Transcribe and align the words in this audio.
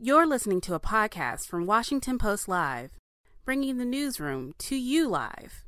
You're 0.00 0.28
listening 0.28 0.60
to 0.60 0.74
a 0.74 0.80
podcast 0.80 1.48
from 1.48 1.66
Washington 1.66 2.18
Post 2.18 2.46
Live, 2.46 2.92
bringing 3.44 3.78
the 3.78 3.84
newsroom 3.84 4.54
to 4.58 4.76
you 4.76 5.08
live. 5.08 5.64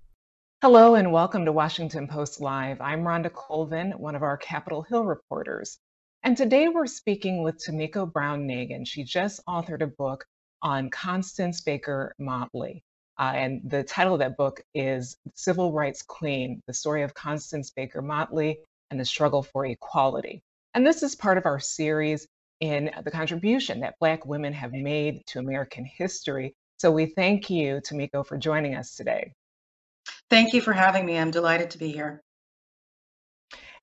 Hello 0.62 0.94
and 0.94 1.10
welcome 1.10 1.46
to 1.46 1.52
Washington 1.52 2.06
Post 2.06 2.40
Live. 2.40 2.80
I'm 2.80 3.00
Rhonda 3.00 3.32
Colvin, 3.32 3.90
one 3.90 4.14
of 4.14 4.22
our 4.22 4.36
Capitol 4.36 4.82
Hill 4.82 5.04
reporters. 5.04 5.78
And 6.22 6.36
today 6.36 6.68
we're 6.68 6.86
speaking 6.86 7.42
with 7.42 7.58
Tomiko 7.58 8.10
Brown 8.10 8.46
Nagin. 8.46 8.86
She 8.86 9.02
just 9.02 9.44
authored 9.48 9.82
a 9.82 9.88
book 9.88 10.24
on 10.62 10.90
Constance 10.90 11.62
Baker 11.62 12.14
Motley. 12.16 12.84
Uh, 13.18 13.32
and 13.34 13.68
the 13.68 13.82
title 13.82 14.14
of 14.14 14.20
that 14.20 14.36
book 14.36 14.62
is 14.74 15.16
Civil 15.34 15.72
Rights 15.72 16.02
Queen 16.02 16.62
The 16.68 16.74
Story 16.74 17.02
of 17.02 17.14
Constance 17.14 17.72
Baker 17.72 18.00
Motley 18.00 18.60
and 18.92 19.00
the 19.00 19.04
Struggle 19.04 19.42
for 19.42 19.66
Equality. 19.66 20.40
And 20.72 20.86
this 20.86 21.02
is 21.02 21.16
part 21.16 21.36
of 21.36 21.46
our 21.46 21.58
series 21.58 22.28
in 22.60 22.90
the 23.04 23.10
contribution 23.10 23.80
that 23.80 23.98
Black 23.98 24.26
women 24.26 24.52
have 24.52 24.72
made 24.72 25.26
to 25.26 25.38
American 25.38 25.84
history. 25.84 26.54
So 26.78 26.90
we 26.90 27.06
thank 27.06 27.50
you, 27.50 27.80
Tomiko, 27.80 28.26
for 28.26 28.38
joining 28.38 28.74
us 28.74 28.94
today. 28.94 29.32
Thank 30.28 30.54
you 30.54 30.60
for 30.60 30.72
having 30.72 31.04
me. 31.04 31.18
I'm 31.18 31.30
delighted 31.30 31.70
to 31.70 31.78
be 31.78 31.90
here. 31.90 32.22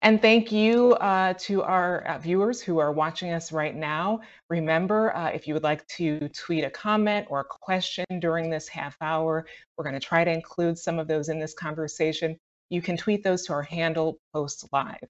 And 0.04 0.22
thank 0.22 0.52
you 0.52 0.94
uh, 0.94 1.34
to 1.40 1.64
our 1.64 2.02
uh, 2.02 2.20
viewers 2.20 2.62
who 2.62 2.78
are 2.78 2.92
watching 2.92 3.32
us 3.34 3.52
right 3.52 3.76
now. 3.76 4.22
Remember, 4.48 5.16
uh, 5.16 5.30
if 5.30 5.48
you 5.48 5.56
would 5.56 5.64
like 5.64 5.86
to 5.88 6.30
tweet 6.30 6.64
a 6.64 6.70
comment 6.70 7.28
or 7.32 7.40
a 7.40 7.46
question 7.46 8.06
during 8.20 8.50
this 8.50 8.68
half 8.68 8.96
hour, 9.02 9.48
we're 9.76 9.84
going 9.84 10.00
to 10.00 10.06
try 10.06 10.24
to 10.24 10.32
include 10.32 10.78
some 10.78 11.00
of 11.00 11.08
those 11.08 11.30
in 11.30 11.40
this 11.40 11.56
conversation. 11.56 12.38
You 12.70 12.82
can 12.82 12.96
tweet 12.96 13.24
those 13.24 13.46
to 13.48 13.54
our 13.54 13.64
handle 13.64 14.20
Post 14.34 14.68
Live. 14.72 15.08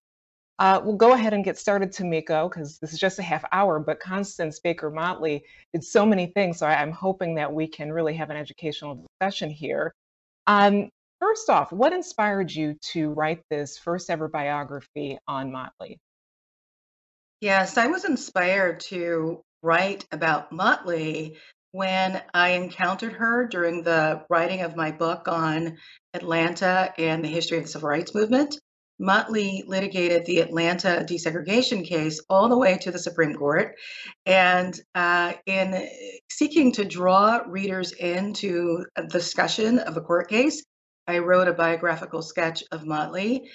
Uh, 0.59 0.81
we'll 0.83 0.95
go 0.95 1.13
ahead 1.13 1.33
and 1.33 1.43
get 1.43 1.57
started, 1.57 1.91
Tomiko, 1.91 2.49
because 2.49 2.79
this 2.79 2.91
is 2.91 2.99
just 2.99 3.19
a 3.19 3.23
half 3.23 3.43
hour, 3.51 3.79
but 3.79 3.99
Constance 3.99 4.59
Baker 4.59 4.89
Motley 4.89 5.43
did 5.71 5.83
so 5.83 6.05
many 6.05 6.27
things. 6.27 6.57
So 6.57 6.65
I, 6.65 6.81
am 6.81 6.91
hoping 6.91 7.35
that 7.35 7.53
we 7.53 7.67
can 7.67 7.91
really 7.91 8.15
have 8.15 8.31
an 8.31 8.37
educational 8.37 8.95
discussion 8.95 9.51
here. 9.51 9.93
Um, 10.47 10.89
first 11.19 11.49
off, 11.51 11.71
what 11.71 11.93
inspired 11.93 12.51
you 12.51 12.75
to 12.93 13.11
write 13.11 13.43
this 13.51 13.77
first 13.77 14.09
ever 14.09 14.27
biography 14.27 15.19
on 15.27 15.51
Motley? 15.51 15.99
Yes, 17.39 17.77
I 17.77 17.87
was 17.87 18.05
inspired 18.05 18.79
to 18.81 19.43
write 19.61 20.05
about 20.11 20.51
Motley 20.51 21.37
when 21.71 22.19
I 22.33 22.49
encountered 22.49 23.13
her 23.13 23.45
during 23.45 23.83
the 23.83 24.23
writing 24.27 24.61
of 24.61 24.75
my 24.75 24.91
book 24.91 25.27
on 25.27 25.77
Atlanta 26.15 26.91
and 26.97 27.23
the 27.23 27.29
history 27.29 27.59
of 27.59 27.65
the 27.65 27.69
civil 27.69 27.89
rights 27.89 28.15
movement. 28.15 28.57
Motley 28.99 29.63
litigated 29.67 30.25
the 30.25 30.39
Atlanta 30.39 31.05
desegregation 31.07 31.85
case 31.85 32.19
all 32.29 32.49
the 32.49 32.57
way 32.57 32.77
to 32.79 32.91
the 32.91 32.99
Supreme 32.99 33.35
Court. 33.35 33.75
And 34.25 34.79
uh, 34.95 35.33
in 35.45 35.87
seeking 36.31 36.71
to 36.73 36.85
draw 36.85 37.41
readers 37.47 37.91
into 37.91 38.85
a 38.95 39.03
discussion 39.05 39.79
of 39.79 39.97
a 39.97 40.01
court 40.01 40.29
case, 40.29 40.63
I 41.07 41.19
wrote 41.19 41.47
a 41.47 41.53
biographical 41.53 42.21
sketch 42.21 42.63
of 42.71 42.85
Motley, 42.85 43.49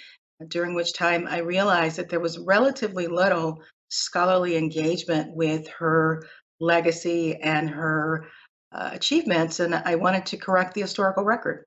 during 0.49 0.75
which 0.75 0.95
time 0.95 1.27
I 1.29 1.39
realized 1.39 1.97
that 1.97 2.09
there 2.09 2.21
was 2.21 2.39
relatively 2.39 3.07
little 3.07 3.63
scholarly 3.89 4.57
engagement 4.57 5.37
with 5.37 5.69
her 5.79 6.23
legacy 6.61 7.37
and 7.37 7.69
her 7.69 8.27
uh, 8.73 8.91
achievements. 8.93 9.61
And 9.61 9.75
I 9.75 9.97
wanted 9.97 10.27
to 10.27 10.39
correct 10.39 10.75
the 10.75 10.81
historical 10.81 11.25
record. 11.25 11.65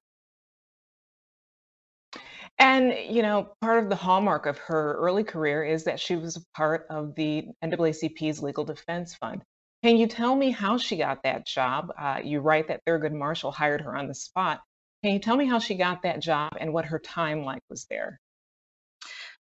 And, 2.57 2.93
you 3.09 3.21
know, 3.21 3.49
part 3.61 3.83
of 3.83 3.89
the 3.89 3.95
hallmark 3.95 4.45
of 4.45 4.57
her 4.59 4.95
early 4.95 5.23
career 5.23 5.63
is 5.63 5.83
that 5.85 5.99
she 5.99 6.15
was 6.15 6.37
a 6.37 6.41
part 6.55 6.87
of 6.89 7.15
the 7.15 7.47
NAACP's 7.63 8.41
Legal 8.41 8.63
Defense 8.63 9.13
Fund. 9.15 9.43
Can 9.83 9.97
you 9.97 10.07
tell 10.07 10.35
me 10.35 10.51
how 10.51 10.77
she 10.77 10.97
got 10.97 11.23
that 11.23 11.45
job? 11.45 11.91
Uh, 11.99 12.19
you 12.23 12.39
write 12.39 12.69
that 12.69 12.81
Thurgood 12.87 13.11
Marshall 13.11 13.51
hired 13.51 13.81
her 13.81 13.95
on 13.95 14.07
the 14.07 14.15
spot. 14.15 14.61
Can 15.03 15.13
you 15.13 15.19
tell 15.19 15.37
me 15.37 15.45
how 15.45 15.59
she 15.59 15.75
got 15.75 16.03
that 16.03 16.21
job 16.21 16.53
and 16.59 16.73
what 16.73 16.85
her 16.85 16.97
time 16.97 17.43
like 17.43 17.61
was 17.69 17.85
there? 17.89 18.19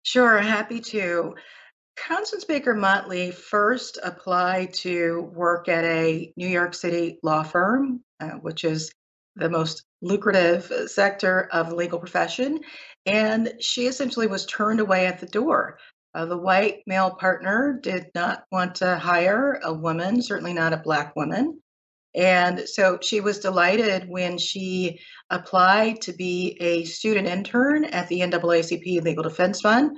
Sure, 0.02 0.38
happy 0.38 0.80
to. 0.80 1.36
Constance 1.96 2.44
Baker 2.44 2.74
Motley 2.74 3.30
first 3.30 3.98
applied 4.02 4.72
to 4.74 5.30
work 5.34 5.68
at 5.68 5.84
a 5.84 6.32
New 6.36 6.48
York 6.48 6.74
City 6.74 7.18
law 7.22 7.42
firm, 7.42 8.02
uh, 8.18 8.30
which 8.30 8.64
is 8.64 8.92
the 9.36 9.48
most 9.48 9.84
lucrative 10.02 10.70
sector 10.86 11.48
of 11.52 11.70
the 11.70 11.76
legal 11.76 11.98
profession. 11.98 12.60
And 13.06 13.54
she 13.60 13.86
essentially 13.86 14.26
was 14.26 14.44
turned 14.46 14.80
away 14.80 15.06
at 15.06 15.20
the 15.20 15.26
door. 15.26 15.78
Uh, 16.14 16.26
the 16.26 16.36
white 16.36 16.82
male 16.86 17.12
partner 17.12 17.78
did 17.82 18.08
not 18.14 18.44
want 18.52 18.74
to 18.76 18.96
hire 18.96 19.60
a 19.64 19.72
woman, 19.72 20.20
certainly 20.20 20.52
not 20.52 20.74
a 20.74 20.76
Black 20.76 21.16
woman. 21.16 21.60
And 22.14 22.68
so 22.68 22.98
she 23.00 23.20
was 23.20 23.38
delighted 23.38 24.08
when 24.08 24.36
she 24.36 25.00
applied 25.30 26.02
to 26.02 26.12
be 26.12 26.58
a 26.60 26.84
student 26.84 27.26
intern 27.26 27.86
at 27.86 28.08
the 28.08 28.20
NAACP 28.20 29.02
Legal 29.02 29.22
Defense 29.22 29.62
Fund. 29.62 29.96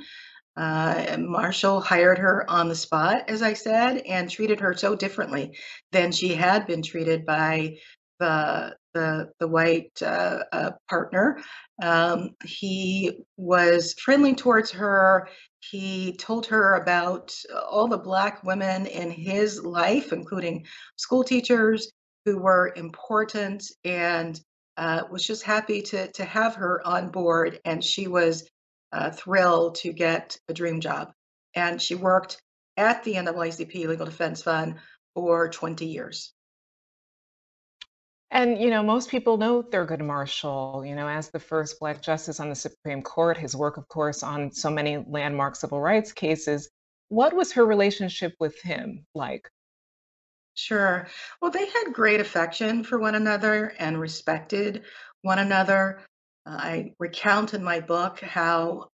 Uh, 0.57 1.17
Marshall 1.19 1.81
hired 1.81 2.19
her 2.19 2.49
on 2.49 2.69
the 2.69 2.77
spot, 2.77 3.29
as 3.29 3.43
I 3.43 3.55
said, 3.55 4.03
and 4.07 4.31
treated 4.31 4.61
her 4.61 4.75
so 4.75 4.95
differently 4.95 5.59
than 5.91 6.13
she 6.13 6.29
had 6.29 6.69
been 6.69 6.83
treated 6.83 7.27
by 7.27 7.79
the 8.21 8.77
the, 8.95 9.31
the 9.41 9.49
white 9.49 10.01
uh, 10.03 10.45
uh, 10.53 10.71
partner. 10.89 11.41
Um, 11.83 12.31
he 12.45 13.25
was 13.37 13.95
friendly 13.95 14.35
towards 14.35 14.71
her. 14.71 15.29
He 15.61 16.17
told 16.17 16.47
her 16.47 16.75
about 16.75 17.35
all 17.69 17.89
the 17.89 17.99
Black 17.99 18.45
women 18.45 18.87
in 18.87 19.11
his 19.11 19.63
life, 19.63 20.13
including 20.13 20.67
school 20.97 21.25
teachers 21.25 21.93
who 22.25 22.39
were 22.39 22.73
important, 22.77 23.65
and 23.85 24.41
uh, 24.77 25.03
was 25.11 25.27
just 25.27 25.43
happy 25.43 25.83
to, 25.83 26.11
to 26.13 26.25
have 26.25 26.55
her 26.57 26.87
on 26.87 27.11
board. 27.11 27.61
And 27.65 27.83
she 27.83 28.09
was 28.09 28.49
uh, 28.93 29.11
thrilled 29.11 29.77
to 29.77 29.93
get 29.93 30.37
a 30.49 30.55
dream 30.55 30.81
job. 30.81 31.13
And 31.55 31.81
she 31.81 31.95
worked 31.95 32.41
at 32.77 33.05
the 33.05 33.15
NAACP 33.15 33.87
Legal 33.87 34.07
Defense 34.07 34.43
Fund 34.43 34.77
for 35.15 35.49
20 35.49 35.87
years. 35.87 36.34
And, 38.35 38.61
you 38.61 38.69
know, 38.69 38.83
most 38.83 39.11
people 39.11 39.37
know 39.37 39.63
Thurgood 39.63 40.01
Marshall, 40.01 40.83
you 40.85 40.97
know, 40.97 41.07
as 41.07 41.31
the 41.31 41.39
first 41.39 41.79
Black 41.79 42.03
justice 42.03 42.41
on 42.41 42.49
the 42.49 42.57
Supreme 42.57 43.01
Court, 43.01 43.39
his 43.39 43.55
work, 43.55 43.77
of 43.77 43.87
course, 43.87 44.25
on 44.25 44.51
so 44.51 44.71
many 44.71 44.99
landmark 45.09 45.55
civil 45.55 45.81
rights 45.81 46.11
cases. 46.11 46.69
What 47.11 47.33
was 47.33 47.53
her 47.53 47.65
relationship 47.65 48.35
with 48.41 48.61
him 48.61 49.07
like? 49.15 49.49
Sure. 50.55 51.07
Well, 51.41 51.53
they 51.53 51.65
had 51.65 51.93
great 51.93 52.19
affection 52.19 52.83
for 52.83 52.99
one 52.99 53.15
another 53.15 53.73
and 53.79 54.01
respected 54.01 54.83
one 55.23 55.39
another. 55.39 56.01
Uh, 56.45 56.57
I 56.59 56.95
recount 56.99 57.55
in 57.55 57.63
my 57.63 57.79
book 57.79 58.19
how 58.19 58.89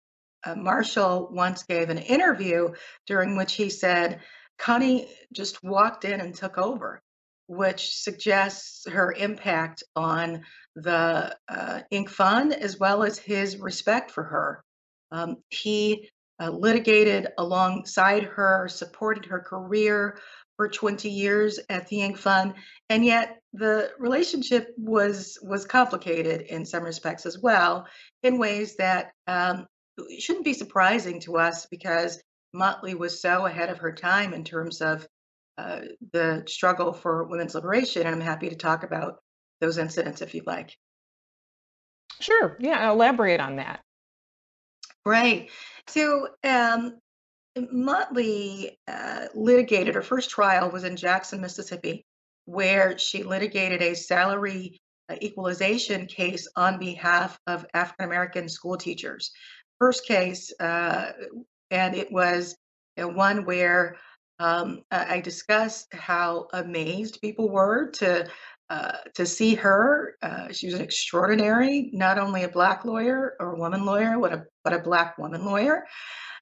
uh, 0.45 0.55
Marshall 0.55 1.29
once 1.31 1.61
gave 1.61 1.91
an 1.91 1.99
interview 1.99 2.73
during 3.05 3.37
which 3.37 3.53
he 3.53 3.69
said, 3.69 4.19
Connie 4.57 5.07
just 5.31 5.63
walked 5.63 6.05
in 6.05 6.21
and 6.21 6.33
took 6.33 6.57
over 6.57 7.03
which 7.47 7.96
suggests 7.96 8.88
her 8.90 9.12
impact 9.12 9.84
on 9.96 10.44
the 10.75 11.35
uh, 11.47 11.81
Inc. 11.91 12.09
Fund 12.09 12.53
as 12.53 12.78
well 12.78 13.03
as 13.03 13.18
his 13.18 13.58
respect 13.58 14.12
for 14.12 14.24
her. 14.24 14.63
Um, 15.12 15.38
he 15.50 16.09
uh, 16.40 16.50
litigated 16.50 17.28
alongside 17.38 18.24
her, 18.24 18.68
supported 18.68 19.25
her 19.25 19.40
career 19.40 20.19
for 20.58 20.68
20 20.68 21.09
years 21.09 21.59
at 21.69 21.88
the 21.88 21.97
Inc. 21.97 22.18
Fund, 22.18 22.56
and 22.90 23.06
yet 23.06 23.38
the 23.53 23.91
relationship 24.00 24.74
was 24.78 25.38
was 25.41 25.66
complicated 25.66 26.41
in 26.41 26.66
some 26.66 26.84
respects 26.84 27.25
as 27.25 27.40
well, 27.40 27.88
in 28.24 28.38
ways 28.38 28.75
that 28.78 29.12
um, 29.28 29.68
shouldn't 30.19 30.46
be 30.46 30.53
surprising 30.53 31.19
to 31.22 31.38
us 31.38 31.66
because 31.68 32.22
Motley 32.53 32.96
was 32.96 33.22
so 33.22 33.46
ahead 33.46 33.69
of 33.69 33.79
her 33.79 33.94
time 33.94 34.34
in 34.34 34.44
terms 34.44 34.81
of 34.81 35.08
uh, 35.57 35.81
the 36.13 36.44
struggle 36.47 36.94
for 36.94 37.23
women's 37.25 37.56
liberation. 37.56 38.03
And 38.05 38.16
I'm 38.16 38.22
happy 38.22 38.49
to 38.49 38.55
talk 38.55 38.84
about 38.84 39.17
those 39.59 39.78
incidents 39.78 40.22
if 40.22 40.34
you'd 40.34 40.47
like. 40.47 40.76
Sure. 42.20 42.58
Yeah, 42.59 42.90
elaborate 42.91 43.40
on 43.40 43.58
that. 43.58 43.81
Right. 45.05 45.49
So, 45.87 46.28
um, 46.43 46.99
Motley 47.72 48.78
uh, 48.87 49.28
litigated 49.34 49.96
her 49.96 50.02
first 50.02 50.29
trial 50.29 50.70
was 50.70 50.84
in 50.84 50.96
Jackson, 50.96 51.41
Mississippi, 51.41 52.05
where 52.46 52.97
she 52.99 53.23
litigated 53.23 53.81
a 53.81 53.96
salary 53.96 54.79
uh, 55.09 55.16
equalization 55.22 56.05
case 56.05 56.47
on 56.55 56.78
behalf 56.78 57.40
of 57.47 57.66
African 57.73 58.05
American 58.05 58.49
school 58.49 58.78
teachers. 58.78 59.31
First 59.79 60.05
case, 60.05 60.53
uh, 60.59 61.14
and 61.72 61.96
it 61.96 62.11
was 62.11 62.55
one 62.97 63.46
where 63.46 63.96
um, 64.39 64.84
I 64.91 65.19
discussed 65.22 65.93
how 65.93 66.47
amazed 66.53 67.22
people 67.22 67.49
were 67.49 67.89
to 67.93 68.28
uh, 68.69 68.97
to 69.16 69.25
see 69.25 69.55
her. 69.55 70.16
Uh, 70.22 70.51
she 70.51 70.67
was 70.67 70.75
an 70.75 70.81
extraordinary, 70.81 71.89
not 71.93 72.17
only 72.17 72.43
a 72.43 72.49
black 72.49 72.84
lawyer 72.84 73.35
or 73.39 73.53
a 73.53 73.57
woman 73.57 73.85
lawyer, 73.85 74.19
but 74.19 74.34
a 74.34 74.43
but 74.63 74.73
a 74.73 74.79
black 74.79 75.17
woman 75.17 75.45
lawyer. 75.45 75.85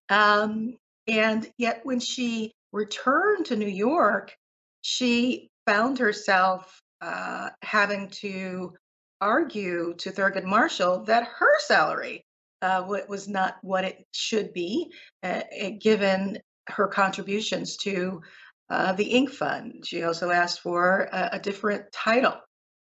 Um, 0.10 0.76
and 1.08 1.50
yet, 1.58 1.82
when 1.84 2.00
she 2.00 2.52
returned 2.72 3.46
to 3.48 3.56
New 3.56 3.68
York, 3.68 4.36
she 4.82 5.50
found 5.66 6.00
herself 6.00 6.82
uh, 7.02 7.50
having 7.62 8.10
to 8.10 8.74
argue 9.22 9.94
to 9.98 10.12
Thurgood 10.12 10.44
Marshall 10.44 11.04
that 11.06 11.28
her 11.40 11.60
salary 11.60 12.26
uh, 12.62 12.84
was 13.08 13.28
not 13.28 13.56
what 13.62 13.86
it 13.86 14.06
should 14.12 14.52
be, 14.54 14.92
uh, 15.24 15.42
given 15.80 16.40
her 16.68 16.88
contributions 16.88 17.78
to 17.78 18.22
uh, 18.70 18.94
the 18.94 19.14
Inc. 19.14 19.30
Fund. 19.30 19.86
She 19.86 20.04
also 20.04 20.32
asked 20.32 20.62
for 20.62 21.08
a, 21.12 21.30
a 21.34 21.40
different 21.40 21.92
title. 21.92 22.36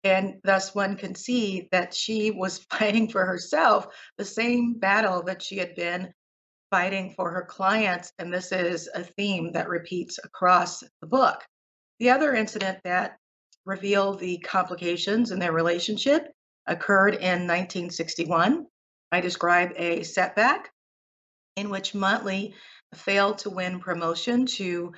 And 0.04 0.36
thus, 0.44 0.74
one 0.74 0.96
can 0.96 1.14
see 1.14 1.68
that 1.72 1.92
she 1.92 2.30
was 2.30 2.58
fighting 2.70 3.08
for 3.08 3.24
herself 3.24 3.86
the 4.18 4.24
same 4.24 4.74
battle 4.74 5.22
that 5.24 5.42
she 5.42 5.56
had 5.56 5.74
been 5.74 6.12
fighting 6.70 7.14
for 7.16 7.30
her 7.30 7.44
clients. 7.44 8.12
And 8.18 8.32
this 8.32 8.52
is 8.52 8.88
a 8.94 9.04
theme 9.04 9.52
that 9.52 9.68
repeats 9.68 10.18
across 10.22 10.80
the 11.00 11.06
book. 11.06 11.44
The 11.98 12.10
other 12.10 12.34
incident 12.34 12.78
that 12.84 13.16
revealed 13.64 14.20
the 14.20 14.38
complications 14.38 15.30
in 15.30 15.38
their 15.38 15.52
relationship 15.52 16.28
occurred 16.66 17.14
in 17.14 17.46
1961. 17.46 18.66
I 19.12 19.20
describe 19.20 19.72
a 19.76 20.02
setback 20.02 20.70
in 21.56 21.70
which 21.70 21.94
Motley 21.94 22.54
failed 22.94 23.38
to 23.38 23.50
win 23.50 23.80
promotion 23.80 24.46
to 24.46 24.92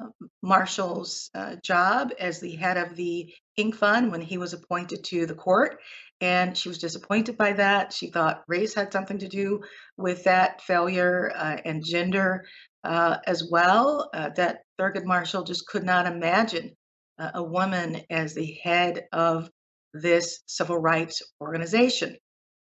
uh, 0.00 0.08
Marshall's 0.42 1.30
uh, 1.34 1.56
job 1.62 2.12
as 2.18 2.40
the 2.40 2.56
head 2.56 2.76
of 2.76 2.96
the 2.96 3.32
Inc. 3.58 3.74
Fund 3.74 4.10
when 4.10 4.20
he 4.20 4.38
was 4.38 4.52
appointed 4.52 5.04
to 5.04 5.26
the 5.26 5.34
court. 5.34 5.78
And 6.20 6.56
she 6.56 6.68
was 6.68 6.78
disappointed 6.78 7.36
by 7.36 7.52
that. 7.54 7.92
She 7.92 8.10
thought 8.10 8.44
race 8.48 8.74
had 8.74 8.92
something 8.92 9.18
to 9.18 9.28
do 9.28 9.60
with 9.96 10.24
that 10.24 10.62
failure 10.62 11.32
uh, 11.34 11.58
and 11.64 11.84
gender 11.84 12.46
uh, 12.84 13.18
as 13.26 13.48
well, 13.50 14.08
uh, 14.14 14.30
that 14.36 14.60
Thurgood 14.78 15.04
Marshall 15.04 15.44
just 15.44 15.66
could 15.66 15.84
not 15.84 16.06
imagine 16.06 16.74
uh, 17.18 17.32
a 17.34 17.42
woman 17.42 18.00
as 18.10 18.34
the 18.34 18.58
head 18.62 19.04
of 19.12 19.50
this 19.92 20.42
civil 20.46 20.78
rights 20.78 21.22
organization. 21.40 22.16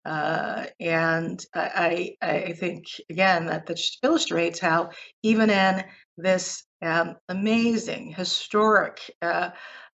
Uh, 0.09 0.65
and 0.79 1.45
I, 1.53 2.15
I 2.19 2.53
think, 2.53 2.85
again, 3.11 3.45
that 3.45 3.67
that 3.67 3.79
illustrates 4.01 4.59
how, 4.59 4.89
even 5.21 5.51
in 5.51 5.83
this 6.17 6.63
um, 6.81 7.15
amazing, 7.27 8.13
historic 8.13 9.01
uh, 9.21 9.51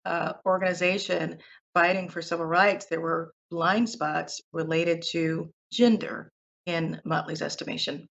uh, 0.06 0.34
organization 0.46 1.38
fighting 1.74 2.10
for 2.10 2.22
civil 2.22 2.46
rights, 2.46 2.88
there 2.88 3.00
were 3.00 3.32
blind 3.50 3.88
spots 3.88 4.42
related 4.52 5.02
to 5.12 5.50
gender 5.72 6.30
in 6.66 7.00
Motley's 7.06 7.42
estimation. 7.42 8.06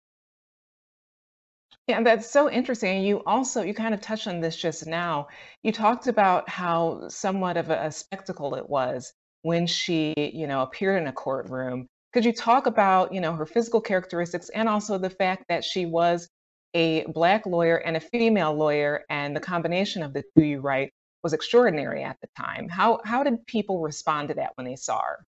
Yeah, 1.88 2.03
that's 2.03 2.29
so 2.29 2.47
interesting. 2.47 3.01
You 3.01 3.23
also 3.25 3.63
you 3.63 3.73
kind 3.73 3.95
of 3.95 4.01
touched 4.01 4.27
on 4.27 4.39
this 4.39 4.55
just 4.55 4.85
now. 4.85 5.29
You 5.63 5.71
talked 5.71 6.05
about 6.05 6.47
how 6.47 7.07
somewhat 7.07 7.57
of 7.57 7.71
a 7.71 7.91
spectacle 7.91 8.53
it 8.53 8.69
was 8.69 9.13
when 9.42 9.68
she, 9.68 10.13
you 10.18 10.48
know, 10.48 10.62
appeared 10.62 11.01
in 11.01 11.07
a 11.07 11.13
courtroom. 11.13 11.88
Could 12.13 12.25
you 12.25 12.34
talk 12.34 12.66
about, 12.66 13.13
you 13.13 13.22
know, 13.22 13.34
her 13.34 13.45
physical 13.45 13.81
characteristics 13.81 14.50
and 14.50 14.68
also 14.68 14.98
the 14.98 15.10
fact 15.10 15.45
that 15.50 15.63
she 15.63 15.86
was 15.86 16.28
a 16.74 17.06
black 17.07 17.45
lawyer 17.45 17.78
and 17.78 17.98
a 17.98 18.00
female 18.00 18.54
lawyer, 18.54 19.04
and 19.10 19.36
the 19.36 19.39
combination 19.39 20.04
of 20.04 20.13
the 20.13 20.24
two 20.36 20.44
you 20.44 20.60
write 20.60 20.92
was 21.24 21.34
extraordinary 21.34 22.04
at 22.04 22.18
the 22.22 22.28
time. 22.38 22.69
How 22.69 23.00
how 23.04 23.24
did 23.24 23.45
people 23.48 23.81
respond 23.81 24.30
to 24.30 24.36
that 24.36 24.51
when 24.56 24.66
they 24.66 24.75
saw 24.75 25.01
her? 25.01 25.25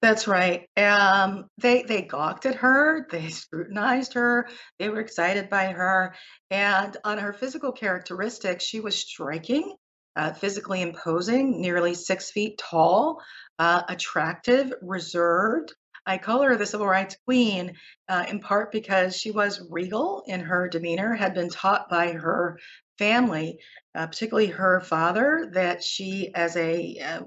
That's 0.00 0.26
right. 0.26 0.66
Um, 0.76 1.46
they 1.58 1.82
they 1.82 2.02
gawked 2.02 2.46
at 2.46 2.56
her, 2.56 3.06
they 3.10 3.28
scrutinized 3.42 4.14
her, 4.14 4.48
they 4.78 4.88
were 4.88 5.00
excited 5.00 5.50
by 5.50 5.66
her, 5.66 6.14
and 6.50 6.96
on 7.04 7.18
her 7.18 7.32
physical 7.32 7.72
characteristics, 7.72 8.64
she 8.64 8.80
was 8.80 8.96
striking, 8.96 9.74
uh, 10.16 10.32
physically 10.32 10.82
imposing, 10.82 11.60
nearly 11.60 11.94
six 11.94 12.30
feet 12.30 12.58
tall, 12.58 13.20
uh, 13.58 13.82
attractive, 13.88 14.72
reserved. 14.82 15.72
I 16.06 16.18
call 16.18 16.42
her 16.42 16.56
the 16.56 16.66
civil 16.66 16.86
rights 16.86 17.16
queen 17.24 17.74
uh, 18.08 18.24
in 18.28 18.40
part 18.40 18.72
because 18.72 19.16
she 19.16 19.30
was 19.30 19.66
regal 19.70 20.24
in 20.26 20.40
her 20.40 20.68
demeanor, 20.68 21.14
had 21.14 21.34
been 21.34 21.50
taught 21.50 21.88
by 21.88 22.12
her 22.12 22.58
family, 22.98 23.58
uh, 23.94 24.06
particularly 24.06 24.48
her 24.48 24.80
father, 24.80 25.50
that 25.54 25.84
she, 25.84 26.32
as 26.34 26.56
a 26.56 26.98
uh, 26.98 27.20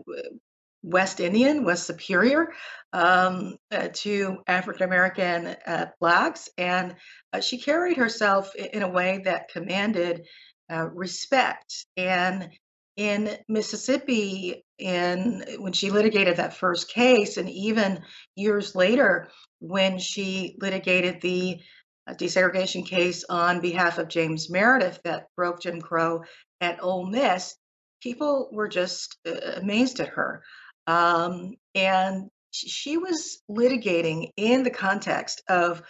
West 0.83 1.21
Indian 1.21 1.63
was 1.63 1.85
superior 1.85 2.51
um, 2.91 3.55
uh, 3.71 3.87
to 3.93 4.37
African 4.47 4.83
American 4.83 5.47
uh, 5.65 5.87
blacks, 5.99 6.49
and 6.57 6.95
uh, 7.31 7.39
she 7.39 7.57
carried 7.57 7.97
herself 7.97 8.53
in 8.55 8.83
a 8.83 8.89
way 8.89 9.21
that 9.23 9.49
commanded 9.49 10.27
uh, 10.71 10.87
respect. 10.93 11.85
And 11.95 12.49
in 12.95 13.37
Mississippi, 13.47 14.63
in 14.77 15.43
when 15.59 15.73
she 15.73 15.89
litigated 15.91 16.37
that 16.37 16.57
first 16.57 16.89
case, 16.89 17.37
and 17.37 17.49
even 17.49 18.03
years 18.35 18.75
later 18.75 19.29
when 19.59 19.97
she 19.97 20.57
litigated 20.59 21.21
the 21.21 21.59
uh, 22.07 22.13
desegregation 22.13 22.85
case 22.85 23.23
on 23.29 23.61
behalf 23.61 23.97
of 23.97 24.09
James 24.09 24.49
Meredith 24.49 24.99
that 25.05 25.27
broke 25.37 25.61
Jim 25.61 25.81
Crow 25.81 26.23
at 26.59 26.83
Ole 26.83 27.09
Miss, 27.09 27.55
people 28.01 28.49
were 28.51 28.67
just 28.67 29.17
uh, 29.25 29.31
amazed 29.57 29.99
at 29.99 30.09
her. 30.09 30.43
Um, 30.85 31.53
and 31.73 32.29
she 32.51 32.97
was 32.97 33.41
litigating 33.49 34.29
in 34.35 34.63
the 34.63 34.69
context 34.69 35.41
of 35.47 35.81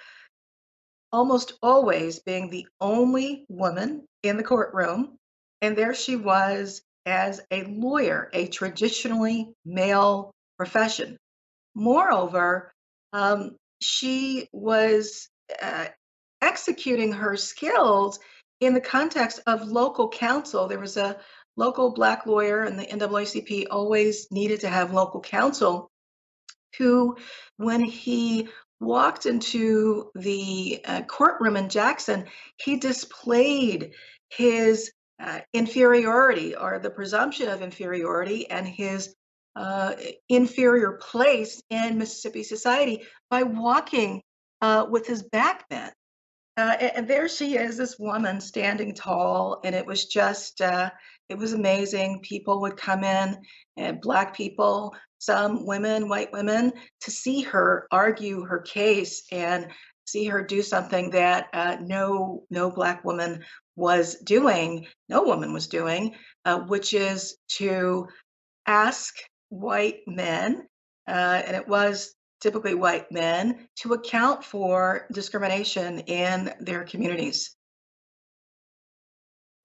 almost 1.11 1.53
always 1.61 2.19
being 2.19 2.49
the 2.49 2.67
only 2.79 3.45
woman 3.49 4.07
in 4.21 4.37
the 4.37 4.43
courtroom. 4.43 5.17
And 5.61 5.77
there 5.77 5.93
she 5.93 6.15
was 6.15 6.81
as 7.05 7.41
a 7.51 7.63
lawyer, 7.63 8.29
a 8.33 8.47
traditionally 8.47 9.53
male 9.65 10.31
profession. 10.57 11.17
Moreover, 11.75 12.71
um, 13.11 13.57
she 13.81 14.47
was 14.51 15.27
uh, 15.61 15.87
executing 16.41 17.11
her 17.13 17.35
skills 17.35 18.19
in 18.59 18.73
the 18.73 18.81
context 18.81 19.41
of 19.47 19.67
local 19.67 20.09
counsel. 20.09 20.67
There 20.67 20.79
was 20.79 20.97
a 20.97 21.17
local 21.55 21.91
black 21.93 22.25
lawyer 22.25 22.63
and 22.63 22.79
the 22.79 22.85
NAACP 22.85 23.67
always 23.69 24.31
needed 24.31 24.61
to 24.61 24.69
have 24.69 24.93
local 24.93 25.21
counsel 25.21 25.91
who, 26.77 27.17
when 27.57 27.81
he 27.81 28.49
walked 28.79 29.25
into 29.25 30.11
the 30.15 30.81
uh, 30.85 31.01
courtroom 31.03 31.55
in 31.55 31.69
Jackson, 31.69 32.25
he 32.57 32.77
displayed 32.77 33.91
his 34.29 34.91
uh, 35.19 35.39
inferiority 35.53 36.55
or 36.55 36.79
the 36.79 36.89
presumption 36.89 37.49
of 37.49 37.61
inferiority 37.61 38.49
and 38.49 38.67
his 38.67 39.15
uh, 39.55 39.93
inferior 40.29 40.93
place 40.93 41.61
in 41.69 41.97
Mississippi 41.97 42.43
society 42.43 43.03
by 43.29 43.43
walking 43.43 44.21
uh, 44.61 44.85
with 44.89 45.05
his 45.05 45.23
back 45.23 45.67
bent. 45.69 45.93
Uh, 46.55 46.75
and 46.95 47.07
there 47.07 47.27
she 47.27 47.55
is, 47.55 47.77
this 47.77 47.97
woman 47.97 48.39
standing 48.39 48.93
tall, 48.93 49.59
and 49.63 49.73
it 49.73 49.85
was 49.85 50.05
just 50.05 50.61
uh, 50.61 50.89
it 51.27 51.37
was 51.37 51.53
amazing. 51.53 52.19
People 52.21 52.61
would 52.61 52.77
come 52.77 53.03
in, 53.03 53.37
and 53.75 54.01
black 54.01 54.35
people, 54.35 54.93
some 55.17 55.65
women, 55.65 56.07
white 56.07 56.31
women, 56.31 56.73
to 57.01 57.11
see 57.11 57.41
her 57.41 57.87
argue 57.91 58.45
her 58.45 58.59
case 58.59 59.23
and 59.31 59.67
see 60.05 60.25
her 60.25 60.43
do 60.43 60.61
something 60.61 61.09
that 61.09 61.47
uh, 61.53 61.77
no 61.81 62.43
no 62.51 62.69
black 62.69 63.03
woman 63.03 63.43
was 63.75 64.15
doing, 64.15 64.87
no 65.09 65.23
woman 65.23 65.53
was 65.53 65.67
doing, 65.67 66.15
uh, 66.45 66.59
which 66.59 66.93
is 66.93 67.37
to 67.57 68.07
ask 68.65 69.15
white 69.49 69.99
men, 70.07 70.67
uh, 71.07 71.41
and 71.45 71.55
it 71.55 71.67
was 71.67 72.15
typically 72.41 72.75
white 72.75 73.11
men, 73.11 73.67
to 73.77 73.93
account 73.93 74.43
for 74.43 75.07
discrimination 75.13 75.99
in 75.99 76.53
their 76.59 76.83
communities. 76.83 77.55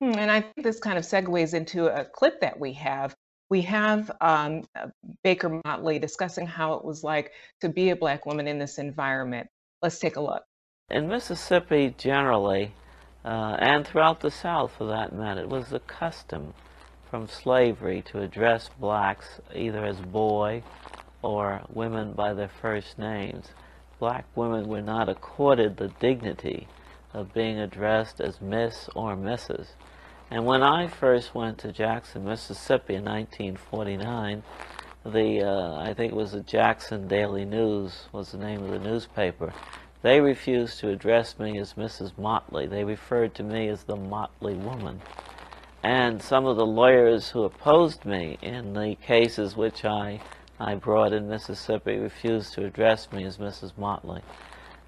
Hmm, 0.01 0.17
and 0.17 0.31
I 0.31 0.41
think 0.43 0.63
this 0.63 0.79
kind 0.79 0.97
of 0.97 1.05
segues 1.05 1.55
into 1.55 1.87
a 1.87 2.05
clip 2.05 2.41
that 2.41 2.59
we 2.59 2.73
have. 2.75 3.15
We 3.51 3.63
have 3.63 4.11
um, 4.21 4.63
uh, 4.77 4.89
Baker 5.25 5.61
Motley 5.65 5.99
discussing 5.99 6.47
how 6.47 6.75
it 6.75 6.85
was 6.85 7.03
like 7.03 7.33
to 7.63 7.69
be 7.69 7.91
a 7.91 7.97
Black 7.97 8.27
woman 8.27 8.47
in 8.47 8.59
this 8.59 8.79
environment. 8.79 9.49
Let's 9.83 9.99
take 9.99 10.17
a 10.17 10.21
look. 10.21 10.45
In 10.91 11.09
Mississippi, 11.09 11.95
generally, 11.99 12.73
uh, 13.25 13.57
and 13.59 13.87
throughout 13.87 14.21
the 14.21 14.31
South 14.31 14.73
for 14.77 14.87
that 14.87 15.13
matter, 15.13 15.41
it 15.41 15.49
was 15.49 15.69
the 15.69 15.81
custom 15.81 16.55
from 17.11 17.27
slavery 17.27 18.03
to 18.03 18.21
address 18.21 18.71
blacks 18.79 19.41
either 19.55 19.85
as 19.85 20.01
boy 20.01 20.63
or 21.23 21.63
women 21.73 22.13
by 22.13 22.33
their 22.33 22.51
first 22.61 22.99
names. 22.99 23.49
Black 23.99 24.25
women 24.37 24.69
were 24.69 24.83
not 24.83 25.09
accorded 25.09 25.77
the 25.77 25.89
dignity 26.01 26.69
of 27.13 27.35
being 27.35 27.59
addressed 27.59 28.21
as 28.21 28.41
Miss 28.41 28.89
or 28.95 29.17
Mrs. 29.17 29.69
And 30.31 30.45
when 30.45 30.63
I 30.63 30.89
first 30.89 31.35
went 31.35 31.59
to 31.59 31.73
Jackson, 31.73 32.25
Mississippi 32.25 32.95
in 32.95 33.05
1949, 33.05 34.43
the 35.05 35.43
uh, 35.43 35.77
I 35.81 35.95
think 35.95 36.13
it 36.13 36.17
was 36.17 36.33
the 36.33 36.41
Jackson 36.41 37.09
Daily 37.09 37.45
News 37.45 38.09
was 38.13 38.33
the 38.33 38.39
name 38.39 38.63
of 38.63 38.71
the 38.71 38.79
newspaper. 38.79 39.55
They 40.03 40.21
refused 40.21 40.79
to 40.81 40.91
address 40.91 41.39
me 41.39 41.59
as 41.59 41.75
Mrs. 41.75 42.17
Motley. 42.17 42.67
They 42.67 42.85
referred 42.85 43.35
to 43.35 43.43
me 43.43 43.69
as 43.69 43.83
the 43.83 43.97
Motley 43.97 44.55
woman. 44.55 45.01
and 45.83 46.23
some 46.23 46.47
of 46.47 46.57
the 46.57 46.67
lawyers 46.67 47.31
who 47.31 47.45
opposed 47.45 48.05
me 48.05 48.39
in 48.43 48.75
the 48.75 48.97
cases 48.97 49.57
which 49.57 49.85
I, 49.85 50.21
I 50.61 50.75
brought 50.75 51.13
in 51.13 51.29
Mississippi 51.29 51.97
refused 51.99 52.53
to 52.55 52.65
address 52.65 53.11
me 53.13 53.25
as 53.25 53.39
Mrs. 53.39 53.73
Motley. 53.77 54.23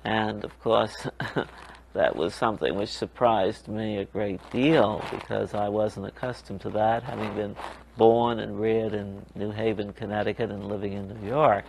And 0.05 0.45
of 0.45 0.59
course, 0.61 1.07
that 1.93 2.17
was 2.17 2.35
something 2.35 2.75
which 2.77 2.91
surprised 2.91 3.69
me 3.69 3.99
a 3.99 4.05
great 4.05 4.41
deal 4.51 5.05
because 5.11 5.55
I 5.55 5.69
wasn't 5.69 6.07
accustomed 6.07 6.61
to 6.63 6.71
that, 6.71 7.03
having 7.03 7.35
been 7.35 7.57
born 7.97 8.39
and 8.41 8.61
reared 8.61 8.95
in 8.95 9.25
New 9.35 9.51
Haven, 9.51 9.93
Connecticut, 9.93 10.51
and 10.51 10.69
living 10.69 10.93
in 10.93 11.09
New 11.09 11.29
York. 11.29 11.65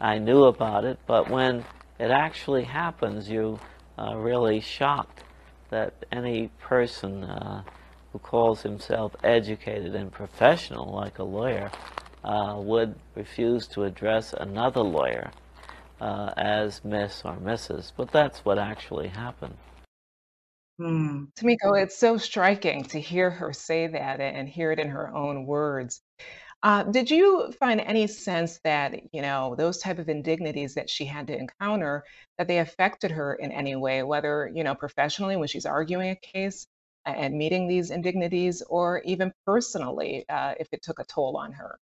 I 0.00 0.18
knew 0.18 0.44
about 0.44 0.84
it, 0.84 0.98
but 1.06 1.28
when 1.30 1.64
it 2.00 2.10
actually 2.10 2.64
happens, 2.64 3.28
you 3.28 3.60
are 3.98 4.18
really 4.18 4.60
shocked 4.60 5.22
that 5.68 5.92
any 6.10 6.48
person 6.58 7.24
uh, 7.24 7.62
who 8.12 8.18
calls 8.18 8.62
himself 8.62 9.14
educated 9.22 9.94
and 9.94 10.10
professional, 10.10 10.90
like 10.92 11.18
a 11.18 11.22
lawyer, 11.22 11.70
uh, 12.24 12.54
would 12.56 12.94
refuse 13.14 13.66
to 13.66 13.84
address 13.84 14.32
another 14.32 14.80
lawyer 14.80 15.30
uh, 16.00 16.32
as 16.38 16.82
Miss 16.84 17.22
or 17.22 17.36
Mrs. 17.36 17.92
But 17.94 18.10
that's 18.10 18.46
what 18.46 18.58
actually 18.58 19.08
happened. 19.08 19.56
Hmm. 20.78 21.24
Tomiko, 21.38 21.82
it's 21.82 21.98
so 21.98 22.16
striking 22.16 22.84
to 22.84 22.98
hear 22.98 23.28
her 23.30 23.52
say 23.52 23.86
that 23.86 24.20
and 24.20 24.48
hear 24.48 24.72
it 24.72 24.78
in 24.78 24.88
her 24.88 25.14
own 25.14 25.44
words. 25.44 26.00
Uh, 26.62 26.82
did 26.82 27.10
you 27.10 27.52
find 27.58 27.80
any 27.80 28.06
sense 28.06 28.60
that 28.64 28.94
you 29.14 29.22
know 29.22 29.54
those 29.56 29.78
type 29.78 29.98
of 29.98 30.08
indignities 30.08 30.74
that 30.74 30.90
she 30.90 31.06
had 31.06 31.26
to 31.26 31.36
encounter 31.36 32.04
that 32.36 32.48
they 32.48 32.58
affected 32.58 33.10
her 33.10 33.34
in 33.34 33.50
any 33.50 33.76
way, 33.76 34.02
whether 34.02 34.50
you 34.54 34.62
know 34.62 34.74
professionally 34.74 35.36
when 35.36 35.48
she's 35.48 35.64
arguing 35.66 36.10
a 36.10 36.16
case 36.16 36.66
and 37.06 37.34
meeting 37.34 37.66
these 37.66 37.90
indignities, 37.90 38.62
or 38.68 39.00
even 39.04 39.32
personally 39.46 40.24
uh, 40.28 40.54
if 40.60 40.68
it 40.72 40.82
took 40.82 40.98
a 40.98 41.04
toll 41.04 41.36
on 41.38 41.52
her? 41.52 41.78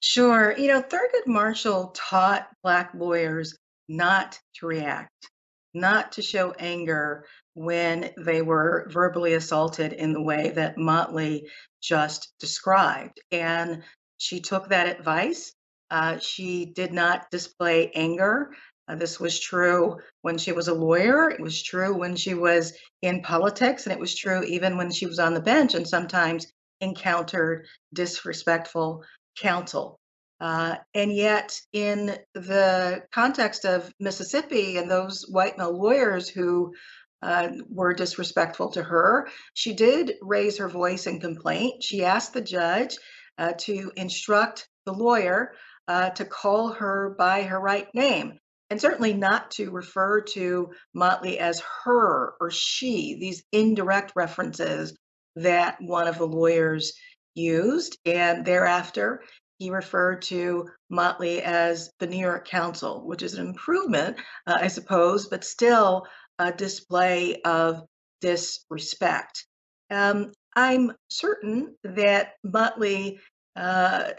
Sure. 0.00 0.56
You 0.56 0.68
know, 0.68 0.82
Thurgood 0.82 1.26
Marshall 1.26 1.92
taught 1.94 2.48
Black 2.62 2.90
lawyers 2.94 3.56
not 3.88 4.38
to 4.56 4.66
react, 4.66 5.30
not 5.72 6.12
to 6.12 6.22
show 6.22 6.52
anger 6.58 7.26
when 7.56 8.10
they 8.18 8.42
were 8.42 8.86
verbally 8.90 9.32
assaulted 9.32 9.94
in 9.94 10.12
the 10.12 10.20
way 10.20 10.50
that 10.50 10.76
Motley 10.76 11.48
just 11.82 12.34
described. 12.38 13.18
And 13.32 13.82
she 14.18 14.40
took 14.40 14.68
that 14.68 14.94
advice. 14.94 15.54
Uh, 15.90 16.18
she 16.18 16.66
did 16.66 16.92
not 16.92 17.30
display 17.30 17.90
anger. 17.94 18.50
Uh, 18.86 18.96
this 18.96 19.18
was 19.18 19.40
true 19.40 19.96
when 20.20 20.36
she 20.36 20.52
was 20.52 20.68
a 20.68 20.74
lawyer. 20.74 21.30
It 21.30 21.40
was 21.40 21.62
true 21.62 21.96
when 21.96 22.14
she 22.14 22.34
was 22.34 22.74
in 23.00 23.22
politics. 23.22 23.86
And 23.86 23.92
it 23.94 23.98
was 23.98 24.14
true 24.14 24.42
even 24.42 24.76
when 24.76 24.92
she 24.92 25.06
was 25.06 25.18
on 25.18 25.32
the 25.32 25.40
bench 25.40 25.74
and 25.74 25.88
sometimes 25.88 26.46
encountered 26.82 27.66
disrespectful 27.94 29.02
counsel. 29.38 29.98
Uh, 30.38 30.76
and 30.92 31.10
yet, 31.10 31.58
in 31.72 32.18
the 32.34 33.02
context 33.12 33.64
of 33.64 33.90
Mississippi 33.98 34.76
and 34.76 34.90
those 34.90 35.24
white 35.26 35.56
male 35.56 35.72
lawyers 35.72 36.28
who 36.28 36.74
uh, 37.22 37.48
were 37.68 37.94
disrespectful 37.94 38.70
to 38.72 38.82
her. 38.82 39.28
She 39.54 39.74
did 39.74 40.14
raise 40.22 40.58
her 40.58 40.68
voice 40.68 41.06
in 41.06 41.20
complaint. 41.20 41.82
She 41.82 42.04
asked 42.04 42.32
the 42.32 42.40
judge 42.40 42.96
uh, 43.38 43.52
to 43.60 43.92
instruct 43.96 44.68
the 44.84 44.92
lawyer 44.92 45.52
uh, 45.88 46.10
to 46.10 46.24
call 46.24 46.72
her 46.72 47.14
by 47.18 47.42
her 47.42 47.60
right 47.60 47.88
name 47.94 48.38
and 48.70 48.80
certainly 48.80 49.12
not 49.12 49.52
to 49.52 49.70
refer 49.70 50.20
to 50.20 50.70
Motley 50.92 51.38
as 51.38 51.62
her 51.84 52.34
or 52.40 52.50
she, 52.50 53.16
these 53.20 53.44
indirect 53.52 54.12
references 54.16 54.96
that 55.36 55.76
one 55.80 56.08
of 56.08 56.18
the 56.18 56.26
lawyers 56.26 56.92
used. 57.34 57.96
And 58.04 58.44
thereafter, 58.44 59.22
he 59.58 59.70
referred 59.70 60.22
to 60.22 60.68
Motley 60.90 61.42
as 61.42 61.90
the 62.00 62.06
New 62.06 62.18
York 62.18 62.48
Counsel, 62.48 63.06
which 63.06 63.22
is 63.22 63.34
an 63.34 63.46
improvement, 63.46 64.18
uh, 64.46 64.58
I 64.60 64.68
suppose, 64.68 65.28
but 65.28 65.44
still 65.44 66.06
a 66.38 66.52
display 66.52 67.40
of 67.44 67.82
disrespect. 68.20 69.46
Um, 69.90 70.32
I'm 70.54 70.92
certain 71.08 71.76
that 71.84 72.34
Motley 72.42 73.20
uh, 73.54 74.10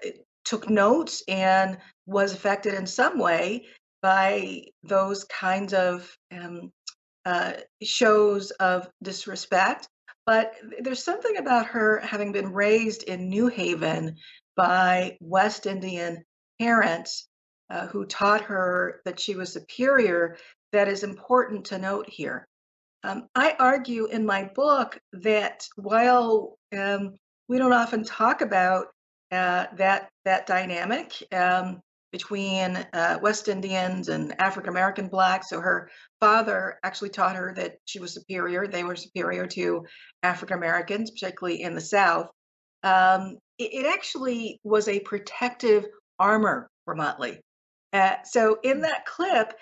took 0.45 0.69
notes 0.69 1.24
and 1.27 1.77
was 2.05 2.33
affected 2.33 2.74
in 2.74 2.88
some 2.88 3.19
way 3.19 3.65
by 4.01 4.63
those 4.83 5.24
kinds 5.25 5.74
of 5.74 6.15
um, 6.31 6.71
uh, 7.25 7.53
shows 7.83 8.51
of 8.51 8.88
disrespect. 9.03 9.88
But 10.25 10.53
there's 10.81 11.03
something 11.03 11.38
about 11.38 11.67
her 11.67 12.00
having 12.00 12.31
been 12.31 12.53
raised 12.53 13.03
in 13.03 13.29
New 13.29 13.47
Haven 13.47 14.15
by 14.55 15.17
West 15.19 15.65
Indian 15.65 16.24
parents 16.59 17.27
uh, 17.69 17.88
who 17.88 18.05
taught 18.05 18.41
her 18.41 19.01
that 19.05 19.19
she 19.19 19.36
was 19.36 19.51
superior 19.51 20.38
that 20.71 20.88
is 20.88 21.03
important 21.03 21.65
to 21.65 21.77
note 21.77 22.09
here. 22.09 22.47
Um, 23.03 23.27
I 23.36 23.55
argue 23.59 24.07
in 24.07 24.25
my 24.25 24.45
book 24.55 25.00
that 25.13 25.65
while 25.75 26.57
um, 26.77 27.17
we 27.47 27.57
don't 27.57 27.74
often 27.74 28.03
talk 28.03 28.41
about 28.41 28.88
uh, 29.31 29.65
that 29.75 30.09
that 30.25 30.47
dynamic 30.47 31.13
um, 31.31 31.81
between 32.12 32.77
uh, 32.93 33.19
West 33.21 33.47
Indians 33.47 34.09
and 34.09 34.39
African 34.41 34.69
American 34.69 35.07
blacks, 35.07 35.50
so 35.50 35.59
her 35.59 35.89
father 36.19 36.79
actually 36.83 37.09
taught 37.09 37.36
her 37.36 37.53
that 37.55 37.75
she 37.86 38.00
was 38.00 38.13
superior. 38.13 38.67
They 38.67 38.83
were 38.83 38.95
superior 38.95 39.45
to 39.47 39.86
African 40.24 40.57
Americans, 40.57 41.12
particularly 41.12 41.62
in 41.62 41.75
the 41.75 41.81
South. 41.81 42.29
Um, 42.83 43.38
it, 43.57 43.74
it, 43.74 43.86
actually 43.86 44.59
was 44.63 44.88
a 44.88 45.00
protective 45.00 45.86
armor 46.19 46.69
for 46.86 46.95
Motley. 46.95 47.41
Uh, 47.91 48.15
so 48.24 48.57
in 48.63 48.81
that 48.81 49.05
clip, 49.05 49.53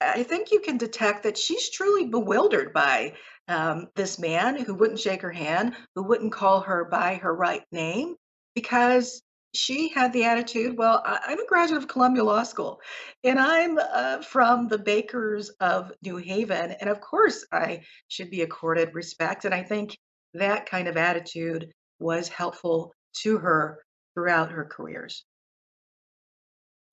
I 0.00 0.22
think 0.22 0.52
you 0.52 0.60
can 0.60 0.76
detect 0.76 1.22
that 1.22 1.38
she's 1.38 1.70
truly 1.70 2.06
bewildered 2.06 2.72
by 2.72 3.14
um, 3.48 3.88
this 3.94 4.18
man 4.18 4.56
who 4.62 4.74
wouldn't 4.74 5.00
shake 5.00 5.22
her 5.22 5.32
hand, 5.32 5.74
who 5.94 6.02
wouldn't 6.02 6.32
call 6.32 6.60
her 6.60 6.84
by 6.84 7.16
her 7.16 7.34
right 7.34 7.64
name, 7.72 8.16
because 8.54 9.22
she 9.54 9.88
had 9.88 10.12
the 10.12 10.24
attitude, 10.24 10.76
well, 10.76 11.02
I- 11.04 11.32
am 11.32 11.40
a 11.40 11.46
graduate 11.46 11.82
of 11.82 11.88
Columbia 11.88 12.24
Law 12.24 12.42
School 12.42 12.80
and 13.24 13.38
I'm 13.38 13.78
uh, 13.78 14.22
from 14.22 14.68
the 14.68 14.78
Bakers 14.78 15.48
of 15.60 15.92
New 16.02 16.18
Haven. 16.18 16.72
And 16.72 16.90
of 16.90 17.00
course, 17.00 17.46
I 17.50 17.82
should 18.08 18.30
be 18.30 18.42
accorded 18.42 18.94
respect. 18.94 19.44
And 19.44 19.54
I 19.54 19.62
think 19.62 19.96
that 20.34 20.66
kind 20.66 20.88
of 20.88 20.96
attitude 20.96 21.72
was 21.98 22.28
helpful 22.28 22.92
to 23.22 23.38
her 23.38 23.82
throughout 24.14 24.50
her 24.50 24.66
careers. 24.66 25.24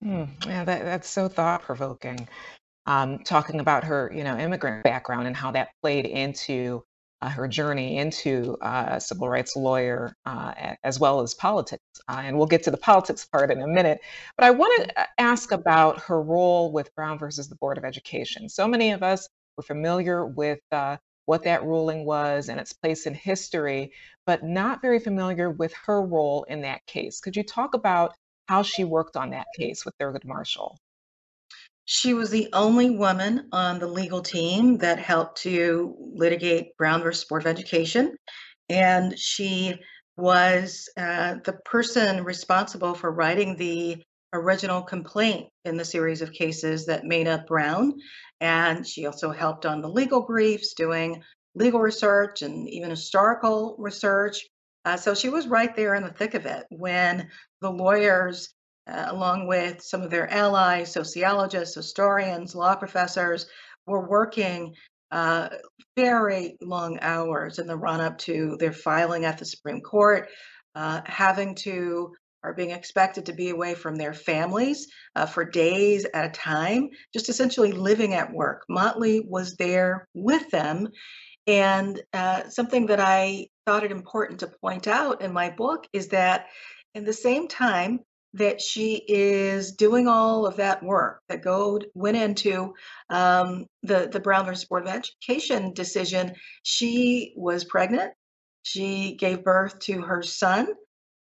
Hmm, 0.02 0.26
yeah, 0.46 0.64
that, 0.64 0.84
that's 0.84 1.10
so 1.10 1.28
thought 1.28 1.64
provoking 1.64 2.28
um, 2.86 3.20
talking 3.20 3.60
about 3.60 3.84
her, 3.86 4.12
you 4.14 4.24
know, 4.24 4.38
immigrant 4.38 4.84
background 4.84 5.28
and 5.28 5.36
how 5.36 5.52
that 5.52 5.70
played 5.82 6.06
into 6.06 6.84
uh, 7.24 7.30
her 7.30 7.48
journey 7.48 7.98
into 7.98 8.58
uh, 8.62 8.86
a 8.90 9.02
civil 9.02 9.30
rights 9.30 9.56
lawyer 9.56 10.14
uh, 10.26 10.76
as 10.84 11.00
well 11.00 11.22
as 11.22 11.34
politics. 11.34 11.82
Uh, 12.10 12.22
and 12.26 12.38
we'll 12.38 12.48
get 12.48 12.64
to 12.64 12.72
the 12.72 12.78
politics 12.78 13.26
part 13.26 13.50
in 13.50 13.62
a 13.62 13.68
minute. 13.68 14.02
But 14.38 14.46
I 14.46 14.52
want 14.52 14.90
to 14.90 15.00
uh, 15.00 15.06
ask 15.18 15.54
about 15.54 16.02
her 16.02 16.22
role 16.22 16.74
with 16.74 16.94
Brown 16.96 17.18
versus 17.18 17.48
the 17.48 17.56
Board 17.56 17.78
of 17.78 17.86
Education. 17.86 18.50
So 18.50 18.68
many 18.68 18.92
of 18.92 19.04
us 19.04 19.30
were 19.56 19.64
familiar 19.64 20.26
with 20.26 20.60
uh, 20.74 20.98
what 21.26 21.44
that 21.44 21.64
ruling 21.64 22.04
was 22.04 22.50
and 22.50 22.60
its 22.60 22.74
place 22.74 23.06
in 23.06 23.14
history, 23.14 23.94
but 24.26 24.44
not 24.44 24.82
very 24.82 25.00
familiar 25.00 25.50
with 25.50 25.74
her 25.86 26.02
role 26.02 26.44
in 26.50 26.62
that 26.64 26.86
case. 26.88 27.22
Could 27.22 27.38
you 27.38 27.44
talk 27.44 27.74
about 27.74 28.16
how 28.50 28.64
she 28.64 28.84
worked 28.84 29.16
on 29.16 29.30
that 29.30 29.48
case 29.58 29.86
with 29.86 29.98
Thurgood 29.98 30.26
Marshall? 30.26 30.78
She 31.86 32.14
was 32.14 32.30
the 32.30 32.50
only 32.54 32.90
woman 32.90 33.50
on 33.52 33.80
the 33.80 33.88
legal 33.88 34.22
team 34.22 34.78
that 34.78 35.00
helped 35.00 35.42
to 35.42 35.96
litigate 36.16 36.78
Brown 36.78 37.04
versus 37.04 37.26
Board 37.26 37.44
of 37.44 37.48
Education. 37.48 38.16
And 38.70 39.18
she 39.20 39.76
was 40.16 40.90
uh, 40.96 41.36
the 41.44 41.54
person 41.66 42.24
responsible 42.24 42.94
for 42.94 43.12
writing 43.12 43.58
the 43.58 44.02
original 44.32 44.82
complaint 44.82 45.50
in 45.66 45.78
the 45.78 45.86
series 45.86 46.22
of 46.22 46.32
cases 46.32 46.86
that 46.86 47.04
made 47.04 47.28
up 47.28 47.48
Brown. 47.48 47.94
And 48.40 48.88
she 48.88 49.06
also 49.06 49.32
helped 49.32 49.66
on 49.66 49.82
the 49.82 49.90
legal 49.90 50.22
briefs, 50.22 50.74
doing 50.74 51.22
legal 51.56 51.80
research 51.80 52.42
and 52.42 52.68
even 52.70 52.90
historical 52.90 53.76
research. 53.78 54.48
Uh, 54.86 54.98
so 54.98 55.14
she 55.14 55.30
was 55.30 55.48
right 55.48 55.76
there 55.76 55.96
in 55.96 56.04
the 56.04 56.10
thick 56.10 56.34
of 56.34 56.46
it 56.46 56.66
when 56.70 57.30
the 57.62 57.70
lawyers 57.70 58.53
uh, 58.88 59.06
along 59.08 59.48
with 59.48 59.82
some 59.82 60.02
of 60.02 60.10
their 60.10 60.32
allies, 60.32 60.92
sociologists, 60.92 61.76
historians, 61.76 62.56
law 62.56 62.76
professors, 62.76 63.46
were 63.86 64.08
working 64.08 64.74
uh, 65.12 65.50
very 65.96 66.58
long 66.62 66.98
hours 67.02 67.60
in 67.60 67.68
the 67.68 67.78
run 67.78 68.02
up 68.02 68.18
to 68.18 68.58
their 68.60 68.74
filing 68.74 69.26
at 69.26 69.38
the 69.38 69.46
Supreme 69.46 69.82
Court, 69.82 70.28
uh, 70.76 71.02
having 71.06 71.56
to 71.56 72.14
are 72.44 72.54
being 72.54 72.72
expected 72.72 73.26
to 73.26 73.34
be 73.34 73.50
away 73.50 73.74
from 73.74 73.96
their 73.96 74.14
families 74.14 74.88
uh, 75.16 75.26
for 75.26 75.46
days 75.46 76.06
at 76.14 76.26
a 76.26 76.30
time, 76.30 76.90
just 77.14 77.30
essentially 77.30 77.72
living 77.72 78.14
at 78.14 78.34
work. 78.34 78.64
Motley 78.70 79.26
was 79.26 79.56
there 79.56 80.08
with 80.14 80.50
them. 80.50 80.90
And 81.48 82.02
uh, 82.14 82.50
something 82.50 82.88
that 82.88 83.00
I 83.00 83.48
thought 83.66 83.84
it 83.84 83.92
important 83.92 84.42
to 84.42 84.52
point 84.62 84.88
out 84.88 85.22
in 85.22 85.34
my 85.34 85.50
book 85.50 85.88
is 85.94 86.10
that 86.10 86.48
in 86.94 87.06
the 87.06 87.14
same 87.14 87.48
time 87.48 88.00
that 88.34 88.62
she 88.62 89.04
is 89.08 89.74
doing 89.74 90.08
all 90.08 90.46
of 90.46 90.56
that 90.58 90.82
work 90.82 91.22
that 91.30 91.44
go 91.44 91.80
went 91.94 92.18
into 92.18 92.74
um, 93.10 93.66
the 93.84 94.10
the 94.12 94.20
Brown 94.20 94.46
versus 94.46 94.66
Board 94.66 94.88
of 94.88 94.94
Education 94.94 95.74
decision, 95.74 96.34
she 96.64 97.34
was 97.36 97.64
pregnant. 97.66 98.14
She 98.64 99.16
gave 99.16 99.44
birth 99.44 99.80
to 99.82 100.02
her 100.02 100.24
son, 100.24 100.68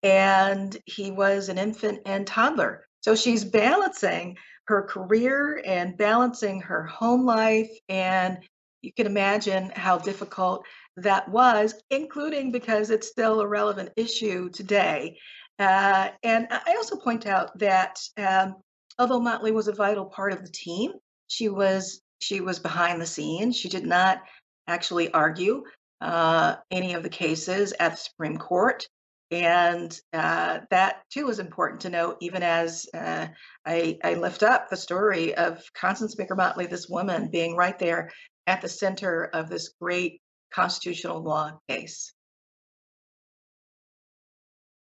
and 0.04 0.76
he 0.86 1.12
was 1.12 1.50
an 1.50 1.58
infant 1.58 2.00
and 2.06 2.26
toddler. 2.26 2.86
So 3.02 3.16
she's 3.16 3.44
balancing 3.44 4.38
her 4.68 4.84
career 4.84 5.62
and 5.66 5.98
balancing 5.98 6.62
her 6.62 6.86
home 6.86 7.26
life. 7.26 7.70
And 7.88 8.40
you 8.82 8.92
can 8.94 9.06
imagine 9.06 9.72
how 9.76 9.98
difficult 9.98 10.66
that 10.98 11.30
was, 11.30 11.76
including 11.90 12.52
because 12.52 12.90
it's 12.90 13.08
still 13.08 13.42
a 13.42 13.48
relevant 13.48 13.90
issue 13.96 14.50
today. 14.50 15.18
Uh, 15.58 16.10
and 16.24 16.48
I 16.50 16.76
also 16.76 16.98
point 16.98 17.26
out 17.26 17.58
that 17.60 18.00
um, 18.18 18.56
although 19.00 19.20
Motley 19.20 19.52
was 19.52 19.68
a 19.68 19.74
vital 19.74 20.06
part 20.06 20.34
of 20.34 20.44
the 20.44 20.52
team, 20.52 20.92
she 21.28 21.50
was 21.50 22.02
she 22.20 22.42
was 22.42 22.60
behind 22.60 23.02
the 23.02 23.06
scenes. 23.06 23.58
She 23.58 23.70
did 23.70 23.86
not 23.86 24.22
actually 24.68 25.12
argue 25.12 25.64
uh, 26.02 26.56
any 26.72 26.94
of 26.94 27.04
the 27.04 27.10
cases 27.10 27.74
at 27.80 27.92
the 27.92 27.98
Supreme 27.98 28.38
Court. 28.38 28.88
And 29.32 29.98
uh, 30.14 30.60
that 30.70 31.02
too 31.12 31.30
is 31.30 31.40
important 31.40 31.82
to 31.82 31.90
note, 31.90 32.18
even 32.22 32.44
as 32.44 32.86
uh, 32.94 33.28
I, 33.66 33.98
I, 34.04 34.14
lift 34.14 34.44
up 34.44 34.70
the 34.70 34.78
story 34.78 35.34
of 35.36 35.64
Constance 35.74 36.14
Baker 36.14 36.36
Motley, 36.36 36.68
this 36.68 36.88
woman 36.88 37.32
being 37.32 37.56
right 37.56 37.78
there 37.80 38.12
at 38.46 38.62
the 38.62 38.70
center 38.70 39.24
of 39.34 39.50
this 39.50 39.74
great 39.82 40.22
constitutional 40.54 41.24
law 41.24 41.60
case. 41.68 42.14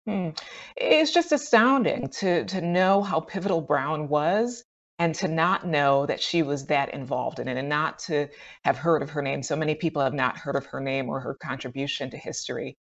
Hmm. 0.06 0.30
It's 0.76 1.12
just 1.12 1.30
astounding 1.30 2.08
to 2.20 2.44
to 2.46 2.60
know 2.60 3.02
how 3.02 3.20
pivotal 3.20 3.60
Brown 3.60 4.08
was 4.08 4.64
and 4.98 5.14
to 5.16 5.28
not 5.28 5.66
know 5.66 6.06
that 6.06 6.20
she 6.20 6.42
was 6.42 6.66
that 6.66 6.92
involved 6.92 7.38
in 7.38 7.48
it 7.48 7.56
and 7.56 7.68
not 7.68 8.00
to 8.00 8.28
have 8.64 8.76
heard 8.76 9.02
of 9.02 9.10
her 9.10 9.22
name. 9.22 9.42
So 9.42 9.56
many 9.56 9.74
people 9.76 10.02
have 10.02 10.14
not 10.14 10.36
heard 10.36 10.56
of 10.56 10.66
her 10.66 10.80
name 10.80 11.08
or 11.08 11.20
her 11.20 11.34
contribution 11.34 12.10
to 12.10 12.16
history. 12.16 12.76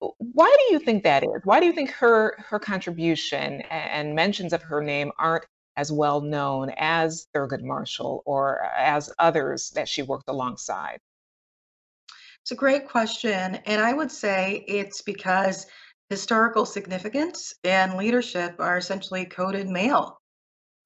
Why 0.00 0.54
do 0.58 0.74
you 0.74 0.78
think 0.80 1.04
that 1.04 1.24
is? 1.24 1.40
Why 1.44 1.60
do 1.60 1.66
you 1.66 1.72
think 1.72 1.90
her 1.92 2.36
her 2.38 2.58
contribution 2.58 3.62
and 3.70 4.14
mentions 4.14 4.52
of 4.52 4.62
her 4.62 4.82
name 4.82 5.10
aren't 5.18 5.46
as 5.76 5.90
well 5.90 6.20
known 6.20 6.70
as 6.76 7.28
Thurgood 7.34 7.62
Marshall 7.62 8.22
or 8.26 8.62
as 8.76 9.12
others 9.18 9.70
that 9.70 9.88
she 9.88 10.02
worked 10.02 10.28
alongside? 10.28 11.00
It's 12.42 12.52
a 12.52 12.56
great 12.56 12.88
question. 12.88 13.56
And 13.66 13.80
I 13.80 13.92
would 13.92 14.10
say 14.10 14.64
it's 14.66 15.02
because 15.02 15.66
historical 16.10 16.64
significance 16.64 17.54
and 17.64 17.94
leadership 17.94 18.56
are 18.58 18.78
essentially 18.78 19.26
coded 19.26 19.68
male. 19.68 20.20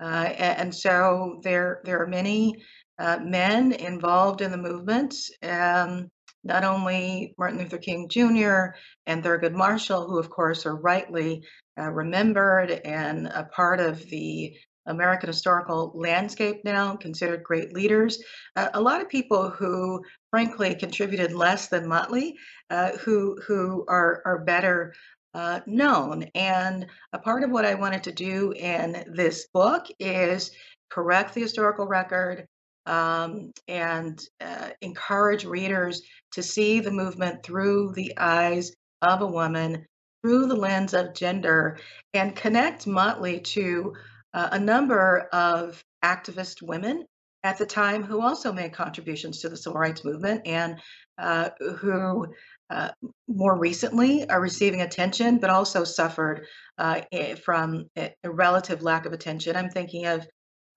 Uh, 0.00 0.32
and 0.36 0.74
so 0.74 1.40
there, 1.44 1.80
there 1.84 2.02
are 2.02 2.08
many 2.08 2.62
uh, 2.98 3.18
men 3.22 3.72
involved 3.72 4.40
in 4.40 4.50
the 4.50 4.56
movement, 4.56 5.14
um, 5.42 6.08
not 6.44 6.64
only 6.64 7.34
Martin 7.38 7.58
Luther 7.58 7.78
King 7.78 8.08
Jr. 8.08 8.76
and 9.06 9.22
Thurgood 9.22 9.54
Marshall, 9.54 10.08
who 10.08 10.18
of 10.18 10.28
course 10.28 10.66
are 10.66 10.76
rightly 10.76 11.42
uh, 11.78 11.90
remembered 11.90 12.70
and 12.70 13.28
a 13.28 13.44
part 13.44 13.80
of 13.80 14.02
the 14.10 14.56
American 14.86 15.28
historical 15.28 15.92
landscape 15.94 16.62
now, 16.64 16.96
considered 16.96 17.42
great 17.42 17.72
leaders. 17.72 18.22
Uh, 18.56 18.68
a 18.74 18.80
lot 18.80 19.00
of 19.00 19.08
people 19.08 19.50
who, 19.50 20.02
frankly, 20.30 20.74
contributed 20.74 21.32
less 21.32 21.68
than 21.68 21.88
Motley, 21.88 22.36
uh, 22.70 22.92
who 22.98 23.38
who 23.46 23.84
are 23.88 24.22
are 24.24 24.44
better 24.44 24.94
uh, 25.34 25.60
known. 25.66 26.24
And 26.34 26.86
a 27.12 27.18
part 27.18 27.42
of 27.42 27.50
what 27.50 27.64
I 27.64 27.74
wanted 27.74 28.02
to 28.04 28.12
do 28.12 28.52
in 28.52 29.04
this 29.14 29.48
book 29.52 29.86
is 29.98 30.50
correct 30.90 31.34
the 31.34 31.40
historical 31.40 31.86
record 31.86 32.46
um, 32.86 33.52
and 33.68 34.20
uh, 34.40 34.70
encourage 34.80 35.44
readers 35.44 36.02
to 36.32 36.42
see 36.42 36.80
the 36.80 36.90
movement 36.90 37.42
through 37.42 37.92
the 37.94 38.12
eyes 38.18 38.74
of 39.00 39.22
a 39.22 39.26
woman, 39.26 39.86
through 40.22 40.46
the 40.46 40.56
lens 40.56 40.94
of 40.94 41.14
gender, 41.14 41.78
and 42.14 42.36
connect 42.36 42.86
Motley 42.86 43.40
to 43.40 43.94
uh, 44.34 44.48
a 44.52 44.58
number 44.58 45.28
of 45.32 45.84
activist 46.04 46.62
women 46.62 47.04
at 47.44 47.58
the 47.58 47.66
time 47.66 48.02
who 48.02 48.20
also 48.20 48.52
made 48.52 48.72
contributions 48.72 49.40
to 49.40 49.48
the 49.48 49.56
civil 49.56 49.78
rights 49.78 50.04
movement 50.04 50.46
and 50.46 50.80
uh, 51.18 51.50
who 51.78 52.26
uh, 52.70 52.90
more 53.28 53.58
recently 53.58 54.28
are 54.28 54.40
receiving 54.40 54.80
attention, 54.80 55.38
but 55.38 55.50
also 55.50 55.84
suffered 55.84 56.46
uh, 56.78 57.02
from 57.44 57.86
a, 57.98 58.14
relative 58.24 58.82
lack 58.82 59.06
of 59.06 59.12
attention. 59.12 59.56
I'm 59.56 59.70
thinking 59.70 60.06
of 60.06 60.26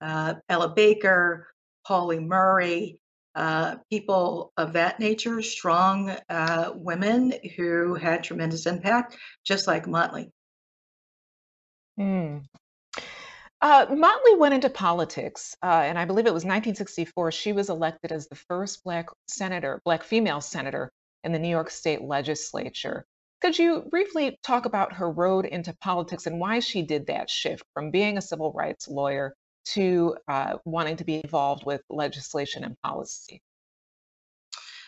uh, 0.01 0.33
Ella 0.49 0.73
Baker, 0.75 1.47
Pauli 1.87 2.19
Murray, 2.19 2.99
uh, 3.35 3.75
people 3.89 4.51
of 4.57 4.73
that 4.73 4.99
nature, 4.99 5.41
strong 5.41 6.15
women 6.73 7.33
who 7.55 7.95
had 7.95 8.23
tremendous 8.23 8.65
impact, 8.65 9.17
just 9.45 9.67
like 9.67 9.87
Motley. 9.87 10.31
Mm. 11.99 12.43
Uh, 13.61 13.85
Motley 13.89 14.35
went 14.35 14.53
into 14.53 14.69
politics, 14.69 15.55
uh, 15.63 15.81
and 15.85 15.97
I 15.97 16.05
believe 16.05 16.27
it 16.27 16.33
was 16.33 16.43
1964. 16.43 17.31
She 17.31 17.53
was 17.53 17.69
elected 17.69 18.11
as 18.11 18.27
the 18.27 18.35
first 18.35 18.83
Black 18.83 19.07
senator, 19.27 19.81
Black 19.85 20.03
female 20.03 20.41
senator 20.41 20.91
in 21.23 21.31
the 21.31 21.39
New 21.39 21.49
York 21.49 21.69
State 21.69 22.01
legislature. 22.01 23.05
Could 23.41 23.57
you 23.57 23.81
briefly 23.89 24.37
talk 24.43 24.65
about 24.65 24.93
her 24.93 25.09
road 25.09 25.45
into 25.45 25.75
politics 25.81 26.25
and 26.25 26.39
why 26.39 26.59
she 26.59 26.81
did 26.81 27.07
that 27.07 27.29
shift 27.29 27.63
from 27.73 27.91
being 27.91 28.17
a 28.17 28.21
civil 28.21 28.51
rights 28.53 28.87
lawyer 28.87 29.35
to 29.65 30.15
uh, 30.27 30.57
wanting 30.65 30.97
to 30.97 31.03
be 31.03 31.21
involved 31.23 31.65
with 31.65 31.81
legislation 31.89 32.63
and 32.63 32.79
policy? 32.81 33.41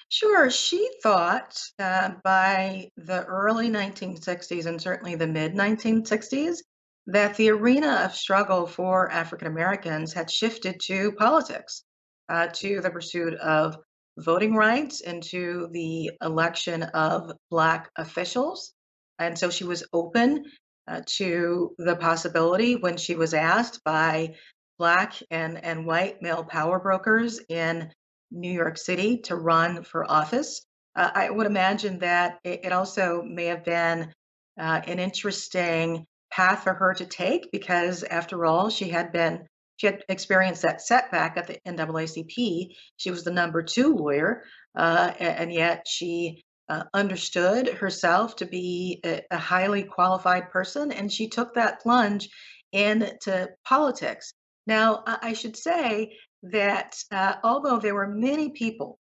Sure. 0.10 0.50
She 0.50 0.90
thought 1.04 1.60
by 1.78 2.90
the 2.96 3.26
early 3.26 3.70
1960s 3.70 4.66
and 4.66 4.82
certainly 4.82 5.16
the 5.16 5.28
mid 5.28 5.54
1960s 5.54 6.60
that 7.08 7.36
the 7.38 7.50
arena 7.50 8.04
of 8.06 8.16
struggle 8.16 8.68
for 8.68 9.10
African 9.10 9.48
Americans 9.48 10.14
had 10.14 10.30
shifted 10.30 10.80
to 10.82 11.14
politics, 11.14 11.84
uh, 12.30 12.48
to 12.54 12.82
the 12.82 12.90
pursuit 12.90 13.34
of 13.36 13.78
voting 14.18 14.56
rights 14.56 15.02
into 15.02 15.70
the 15.72 16.12
election 16.22 16.84
of 16.84 17.32
Black 17.50 17.90
officials. 17.96 18.74
And 19.20 19.38
so 19.38 19.50
she 19.50 19.64
was 19.64 19.86
open 19.94 20.44
uh, 20.88 21.02
to 21.18 21.74
the 21.78 21.96
possibility 21.96 22.76
when 22.76 22.98
she 22.98 23.16
was 23.16 23.34
asked 23.34 23.84
by 23.84 24.36
Black 24.78 25.14
and, 25.32 25.64
and 25.64 25.86
white 25.86 26.22
male 26.22 26.44
power 26.44 26.80
brokers 26.80 27.40
in 27.50 27.90
New 28.32 28.52
York 28.52 28.78
City 28.78 29.20
to 29.20 29.36
run 29.36 29.84
for 29.84 30.10
office. 30.10 30.66
Uh, 30.96 31.10
I 31.14 31.30
would 31.30 31.48
imagine 31.48 32.00
that 32.00 32.40
it, 32.44 32.66
it 32.66 32.72
also 32.74 33.22
may 33.24 33.46
have 33.46 33.64
been 33.64 34.14
uh, 34.60 34.82
an 34.86 35.00
interesting 35.00 36.06
path 36.32 36.64
for 36.64 36.74
her 36.74 36.94
to 36.94 37.06
take 37.06 37.52
because, 37.52 38.04
after 38.04 38.46
all, 38.46 38.70
she 38.70 38.90
had 38.90 39.12
been 39.12 39.48
she 39.78 39.88
had 39.88 40.04
experienced 40.10 40.64
that 40.64 40.82
setback 40.82 41.38
at 41.38 41.46
the 41.48 41.60
NAACP. 41.66 42.76
She 42.98 43.12
was 43.12 43.24
the 43.24 43.32
number 43.32 43.62
two 43.62 43.94
lawyer, 43.94 44.44
uh, 44.76 45.12
and 45.20 45.54
yet 45.54 45.88
she 45.88 46.44
uh, 46.68 46.84
understood 46.94 47.68
herself 47.68 48.36
to 48.38 48.46
be 48.46 49.00
a, 49.06 49.22
a, 49.32 49.38
highly 49.38 49.84
qualified 49.84 50.50
person, 50.50 50.92
and 50.92 51.14
she 51.14 51.30
took 51.30 51.54
that 51.54 51.80
plunge 51.82 52.28
into 52.72 53.50
politics. 53.64 54.34
Now, 54.66 55.04
I 55.06 55.34
should 55.34 55.56
say 55.56 56.18
that 56.44 56.98
uh, 57.12 57.36
although 57.44 57.80
there 57.80 57.96
were 57.96 58.08
many 58.08 58.50
people 58.50 59.00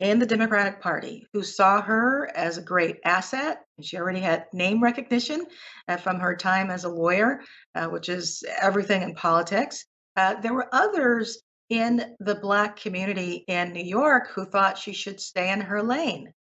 in 0.00 0.18
the 0.18 0.26
Democratic 0.26 0.80
Party 0.80 1.26
who 1.32 1.42
saw 1.42 1.82
her 1.82 2.30
as 2.34 2.56
a 2.56 2.62
great 2.62 2.98
asset. 3.04 3.62
She 3.80 3.98
already 3.98 4.20
had 4.20 4.46
name 4.52 4.82
recognition 4.82 5.46
uh, 5.88 5.98
from 5.98 6.18
her 6.20 6.34
time 6.34 6.70
as 6.70 6.84
a 6.84 6.88
lawyer, 6.88 7.42
uh, 7.74 7.86
which 7.88 8.08
is 8.08 8.42
everything 8.60 9.02
in 9.02 9.14
politics. 9.14 9.84
Uh, 10.16 10.40
there 10.40 10.54
were 10.54 10.74
others 10.74 11.42
in 11.68 12.16
the 12.18 12.34
Black 12.34 12.76
community 12.76 13.44
in 13.46 13.72
New 13.72 13.84
York 13.84 14.28
who 14.34 14.44
thought 14.44 14.78
she 14.78 14.92
should 14.92 15.20
stay 15.20 15.52
in 15.52 15.60
her 15.60 15.82
lane, 15.82 16.32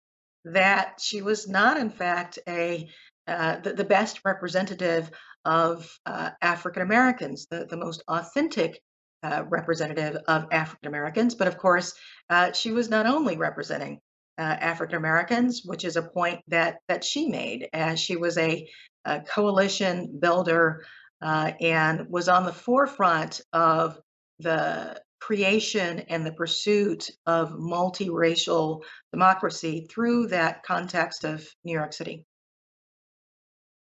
that 0.46 1.00
she 1.00 1.22
was 1.22 1.48
not, 1.48 1.78
in 1.78 1.90
fact, 1.90 2.40
a 2.48 2.90
uh, 3.28 3.60
the, 3.60 3.74
the, 3.74 3.84
best 3.84 4.22
representative 4.26 5.12
of 5.46 6.00
uh, 6.08 6.32
African 6.42 6.82
Americans, 6.82 7.46
the, 7.52 7.68
the 7.70 7.78
most 7.78 8.02
authentic 8.08 8.82
uh, 9.24 9.44
representative 9.50 10.18
of 10.28 10.48
African 10.52 10.88
Americans. 10.88 11.36
But 11.36 11.48
of 11.48 11.58
course, 11.58 11.94
uh, 12.30 12.52
she 12.52 12.72
was 12.72 12.90
not 12.90 13.06
only 13.06 13.38
representing 13.38 14.00
uh, 14.38 14.42
African 14.42 14.98
Americans, 14.98 15.64
which 15.66 15.84
is 15.84 15.98
a 15.98 16.02
point 16.02 16.40
that 16.48 16.78
that 16.88 17.04
she 17.04 17.28
made, 17.28 17.68
as 17.74 18.00
she 18.00 18.16
was 18.16 18.38
a, 18.38 18.70
a 19.06 19.22
coalition 19.22 20.18
builder 20.20 20.86
uh, 21.22 21.52
and 21.60 22.08
was 22.10 22.30
on 22.30 22.46
the 22.46 22.54
forefront 22.54 23.42
of 23.52 24.00
the 24.40 25.02
creation 25.20 26.00
and 26.08 26.26
the 26.26 26.32
pursuit 26.32 27.10
of 27.26 27.52
multiracial 27.52 28.82
democracy 29.12 29.86
through 29.90 30.28
that 30.28 30.64
context 30.64 31.26
of 31.26 31.46
New 31.66 31.74
York 31.74 31.92
City. 31.92 32.26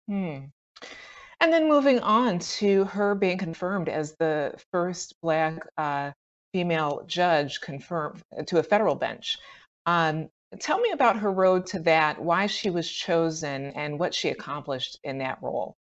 Hmm. 0.07 0.45
And 1.41 1.53
then 1.53 1.69
moving 1.69 1.99
on 1.99 2.39
to 2.39 2.83
her 2.85 3.15
being 3.15 3.37
confirmed 3.37 3.87
as 3.87 4.15
the 4.19 4.53
first 4.71 5.15
Black 5.21 5.65
uh, 5.77 6.11
female 6.53 7.03
judge 7.07 7.61
confirmed 7.61 8.21
to 8.47 8.59
a 8.59 8.63
federal 8.63 8.95
bench. 8.95 9.37
Um, 9.85 10.29
tell 10.59 10.79
me 10.79 10.91
about 10.91 11.17
her 11.17 11.31
road 11.31 11.67
to 11.67 11.79
that, 11.79 12.21
why 12.21 12.47
she 12.47 12.69
was 12.69 12.89
chosen, 12.89 13.67
and 13.67 13.99
what 13.99 14.13
she 14.13 14.29
accomplished 14.29 14.99
in 15.03 15.19
that 15.19 15.39
role. 15.41 15.75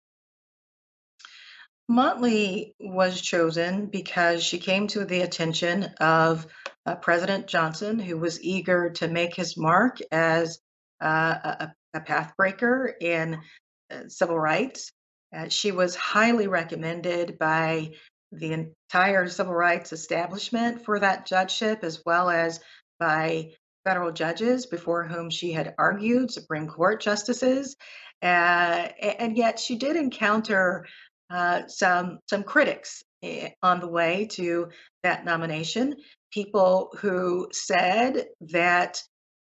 Motley 1.88 2.74
was 2.78 3.20
chosen 3.20 3.86
because 3.86 4.44
she 4.44 4.58
came 4.58 4.86
to 4.88 5.06
the 5.06 5.22
attention 5.22 5.84
of 6.00 6.46
uh, 6.84 6.94
President 6.96 7.46
Johnson, 7.46 7.98
who 7.98 8.18
was 8.18 8.42
eager 8.42 8.90
to 8.90 9.08
make 9.08 9.34
his 9.34 9.56
mark 9.56 9.98
as 10.12 10.60
uh, 11.00 11.38
a, 11.60 11.72
a 11.94 12.00
pathbreaker 12.00 12.92
in 13.00 13.40
uh, 13.90 14.02
civil 14.08 14.38
rights. 14.38 14.92
Uh, 15.36 15.48
she 15.48 15.72
was 15.72 15.94
highly 15.94 16.46
recommended 16.46 17.38
by 17.38 17.90
the 18.32 18.52
entire 18.52 19.28
civil 19.28 19.54
rights 19.54 19.92
establishment 19.92 20.84
for 20.84 20.98
that 20.98 21.26
judgeship, 21.26 21.82
as 21.82 22.02
well 22.04 22.30
as 22.30 22.60
by 22.98 23.50
federal 23.84 24.12
judges 24.12 24.66
before 24.66 25.04
whom 25.04 25.30
she 25.30 25.52
had 25.52 25.74
argued, 25.78 26.30
Supreme 26.30 26.66
Court 26.66 27.00
justices. 27.00 27.76
Uh, 28.22 28.88
and 29.00 29.36
yet 29.36 29.58
she 29.58 29.76
did 29.76 29.96
encounter 29.96 30.86
uh, 31.30 31.62
some 31.68 32.18
some 32.28 32.42
critics 32.42 33.02
eh, 33.22 33.50
on 33.62 33.80
the 33.80 33.88
way 33.88 34.26
to 34.32 34.68
that 35.02 35.24
nomination. 35.24 35.94
People 36.32 36.90
who 37.00 37.48
said 37.52 38.26
that 38.40 39.00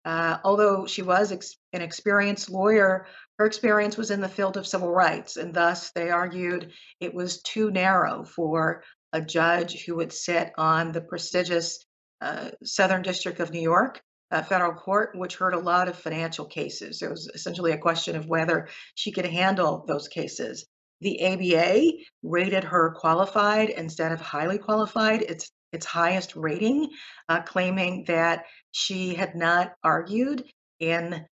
uh, 0.06 0.38
although 0.44 0.86
she 0.86 1.02
was 1.02 1.32
ex- 1.32 1.56
an 1.72 1.82
experienced 1.82 2.50
lawyer, 2.50 3.06
her 3.40 3.46
experience 3.46 3.98
was 3.98 4.12
in 4.12 4.22
the 4.22 4.30
field 4.30 4.58
of 4.58 4.68
civil 4.68 4.92
rights, 4.92 5.38
and 5.38 5.54
thus 5.54 5.92
they 5.92 6.10
argued 6.10 6.72
it 7.00 7.14
was 7.14 7.42
too 7.42 7.72
narrow 7.72 8.24
for 8.24 8.84
a 9.12 9.22
judge 9.22 9.84
who 9.86 9.96
would 9.96 10.14
sit 10.14 10.52
on 10.58 10.92
the 10.92 11.02
prestigious 11.02 11.84
uh, 12.22 12.52
Southern 12.64 13.02
District 13.02 13.40
of 13.40 13.52
New 13.52 13.62
York 13.62 14.02
uh, 14.32 14.42
federal 14.42 14.74
court, 14.74 15.12
which 15.16 15.36
heard 15.36 15.54
a 15.54 15.60
lot 15.60 15.88
of 15.88 15.98
financial 15.98 16.46
cases. 16.46 17.02
It 17.02 17.10
was 17.10 17.30
essentially 17.34 17.72
a 17.72 17.78
question 17.78 18.16
of 18.16 18.26
whether 18.26 18.68
she 18.96 19.12
could 19.12 19.26
handle 19.26 19.86
those 19.88 20.08
cases. 20.08 20.66
The 21.02 21.24
ABA 21.24 21.92
rated 22.24 22.64
her 22.64 22.96
qualified 22.98 23.70
instead 23.70 24.12
of 24.12 24.22
highly 24.22 24.58
qualified, 24.58 25.22
its 25.22 25.52
its 25.72 25.86
highest 25.88 26.36
rating, 26.36 26.90
uh, 27.28 27.42
claiming 27.42 28.06
that 28.08 28.46
she 28.72 29.16
had 29.16 29.36
not 29.36 29.74
argued 29.84 30.44
in 30.80 31.26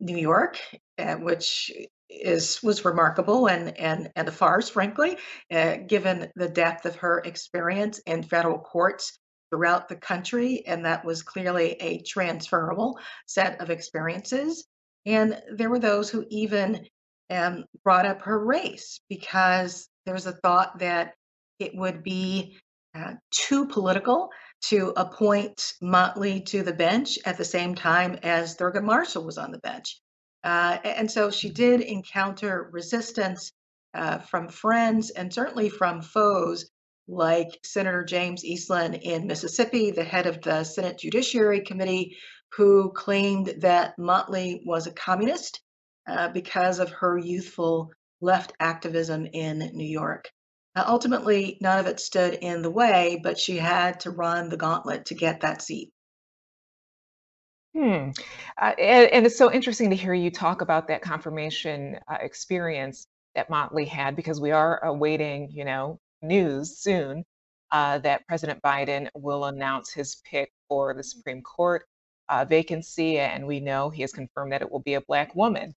New 0.00 0.16
York, 0.16 0.60
uh, 0.98 1.16
which 1.16 1.72
is 2.08 2.62
was 2.62 2.84
remarkable 2.84 3.48
and 3.48 3.76
and 3.78 4.10
and 4.14 4.28
a 4.28 4.32
farce, 4.32 4.68
frankly, 4.68 5.16
uh, 5.50 5.76
given 5.86 6.30
the 6.36 6.48
depth 6.48 6.86
of 6.86 6.96
her 6.96 7.18
experience 7.18 7.98
in 8.06 8.22
federal 8.22 8.58
courts 8.58 9.18
throughout 9.50 9.88
the 9.88 9.96
country, 9.96 10.64
and 10.66 10.84
that 10.84 11.04
was 11.04 11.22
clearly 11.22 11.72
a 11.80 12.02
transferable 12.02 12.98
set 13.26 13.60
of 13.60 13.70
experiences. 13.70 14.66
And 15.06 15.40
there 15.52 15.70
were 15.70 15.78
those 15.78 16.10
who 16.10 16.24
even 16.30 16.86
um, 17.30 17.64
brought 17.82 18.06
up 18.06 18.22
her 18.22 18.38
race 18.38 19.00
because 19.08 19.88
there 20.06 20.14
was 20.14 20.26
a 20.26 20.32
thought 20.32 20.78
that 20.78 21.14
it 21.58 21.72
would 21.74 22.02
be 22.02 22.58
uh, 22.94 23.14
too 23.30 23.66
political 23.66 24.30
to 24.68 24.92
appoint 24.96 25.74
Motley 25.82 26.40
to 26.40 26.62
the 26.62 26.72
bench 26.72 27.18
at 27.24 27.36
the 27.36 27.44
same 27.44 27.74
time 27.74 28.18
as 28.22 28.56
Thurgood 28.56 28.84
Marshall 28.84 29.24
was 29.24 29.38
on 29.38 29.50
the 29.50 29.58
bench. 29.58 30.00
Uh, 30.42 30.78
and 30.84 31.10
so 31.10 31.30
she 31.30 31.50
did 31.50 31.80
encounter 31.80 32.68
resistance 32.72 33.52
uh, 33.94 34.18
from 34.18 34.48
friends 34.48 35.10
and 35.10 35.32
certainly 35.32 35.68
from 35.68 36.02
foes 36.02 36.70
like 37.06 37.48
Senator 37.64 38.04
James 38.04 38.44
Eastland 38.44 38.94
in 38.94 39.26
Mississippi, 39.26 39.90
the 39.90 40.04
head 40.04 40.26
of 40.26 40.40
the 40.40 40.64
Senate 40.64 40.98
Judiciary 40.98 41.60
Committee, 41.60 42.16
who 42.56 42.92
claimed 42.92 43.54
that 43.58 43.98
Motley 43.98 44.62
was 44.64 44.86
a 44.86 44.92
communist 44.92 45.60
uh, 46.08 46.28
because 46.28 46.78
of 46.78 46.90
her 46.90 47.18
youthful 47.18 47.90
left 48.20 48.52
activism 48.60 49.26
in 49.26 49.58
New 49.74 49.86
York. 49.88 50.30
Uh, 50.76 50.84
ultimately, 50.86 51.56
none 51.60 51.78
of 51.78 51.86
it 51.86 52.00
stood 52.00 52.34
in 52.34 52.62
the 52.62 52.70
way, 52.70 53.20
but 53.22 53.38
she 53.38 53.56
had 53.56 54.00
to 54.00 54.10
run 54.10 54.48
the 54.48 54.56
gauntlet 54.56 55.06
to 55.06 55.14
get 55.14 55.40
that 55.40 55.62
seat. 55.62 55.92
Hmm. 57.74 58.10
Uh, 58.60 58.72
and, 58.78 59.10
and, 59.10 59.26
it's 59.26 59.36
so 59.36 59.52
interesting 59.52 59.90
to 59.90 59.96
hear 59.96 60.14
you 60.14 60.30
talk 60.30 60.60
about 60.60 60.86
that 60.88 61.02
confirmation 61.02 61.98
uh, 62.06 62.18
experience 62.20 63.08
that 63.34 63.50
Motley 63.50 63.84
had 63.84 64.14
because 64.14 64.40
we 64.40 64.52
are 64.52 64.84
awaiting, 64.84 65.50
you 65.50 65.64
know, 65.64 65.98
news 66.22 66.78
soon 66.78 67.24
uh, 67.72 67.98
that 67.98 68.26
President 68.28 68.62
Biden 68.62 69.08
will 69.16 69.46
announce 69.46 69.92
his 69.92 70.22
pick 70.24 70.52
for 70.68 70.94
the 70.94 71.02
Supreme 71.02 71.42
Court 71.42 71.84
uh, 72.28 72.44
vacancy, 72.44 73.18
and 73.18 73.46
we 73.46 73.58
know 73.58 73.90
he 73.90 74.02
has 74.02 74.12
confirmed 74.12 74.52
that 74.52 74.62
it 74.62 74.70
will 74.70 74.82
be 74.82 74.94
a 74.94 75.00
Black 75.00 75.34
woman 75.34 75.74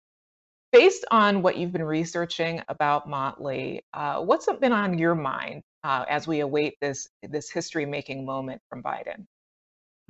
based 0.76 1.06
on 1.10 1.42
what 1.42 1.58
you've 1.58 1.72
been 1.72 1.84
researching 1.84 2.62
about 2.68 3.08
Motley, 3.08 3.82
uh, 3.94 4.22
what's 4.22 4.46
been 4.60 4.74
on 4.74 4.98
your 4.98 5.16
mind 5.16 5.64
uh, 5.86 6.04
as 6.10 6.28
we 6.28 6.42
await 6.42 6.76
this 6.82 7.08
this 7.24 7.50
history 7.50 7.86
making 7.86 8.26
moment 8.26 8.62
from 8.70 8.84
Biden? 8.84 9.26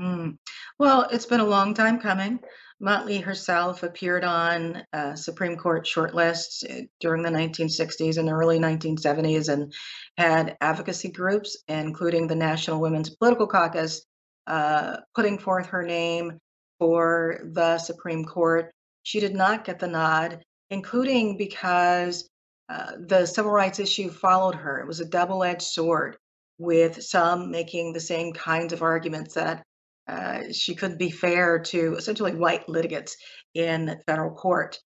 Mm. 0.01 0.37
Well, 0.79 1.07
it's 1.11 1.27
been 1.27 1.39
a 1.39 1.45
long 1.45 1.75
time 1.75 1.99
coming. 1.99 2.39
Motley 2.79 3.19
herself 3.19 3.83
appeared 3.83 4.23
on 4.23 4.83
uh, 4.91 5.15
Supreme 5.15 5.55
Court 5.55 5.85
shortlists 5.85 6.63
uh, 6.67 6.85
during 6.99 7.21
the 7.21 7.29
1960s 7.29 8.17
and 8.17 8.27
early 8.27 8.57
1970s 8.57 9.49
and 9.49 9.71
had 10.17 10.57
advocacy 10.61 11.11
groups, 11.11 11.63
including 11.67 12.25
the 12.25 12.35
National 12.35 12.81
Women's 12.81 13.15
Political 13.15 13.47
Caucus, 13.47 14.03
uh, 14.47 14.97
putting 15.13 15.37
forth 15.37 15.67
her 15.67 15.83
name 15.83 16.39
for 16.79 17.39
the 17.53 17.77
Supreme 17.77 18.25
Court. 18.25 18.71
She 19.03 19.19
did 19.19 19.35
not 19.35 19.63
get 19.63 19.77
the 19.77 19.87
nod 19.87 20.43
including 20.69 21.37
because 21.37 22.29
uh, 22.69 22.93
the 23.07 23.25
civil 23.25 23.51
rights 23.51 23.79
issue 23.79 24.09
followed 24.09 24.55
her. 24.55 24.79
It 24.79 24.87
was 24.87 24.99
a 24.99 25.05
double 25.05 25.43
edged 25.43 25.61
sword, 25.61 26.17
with 26.57 27.03
some 27.03 27.51
making 27.51 27.93
the 27.93 27.99
same 27.99 28.33
kinds 28.33 28.73
of 28.73 28.81
arguments 28.81 29.33
that 29.33 29.63
uh, 30.07 30.43
she 30.51 30.75
couldn't 30.75 30.99
be 30.99 31.09
fair 31.09 31.59
to 31.59 31.95
essentially 31.95 32.33
white 32.33 32.69
litigants 32.69 33.17
in 33.53 33.99
federal 34.05 34.33
court. 34.35 34.79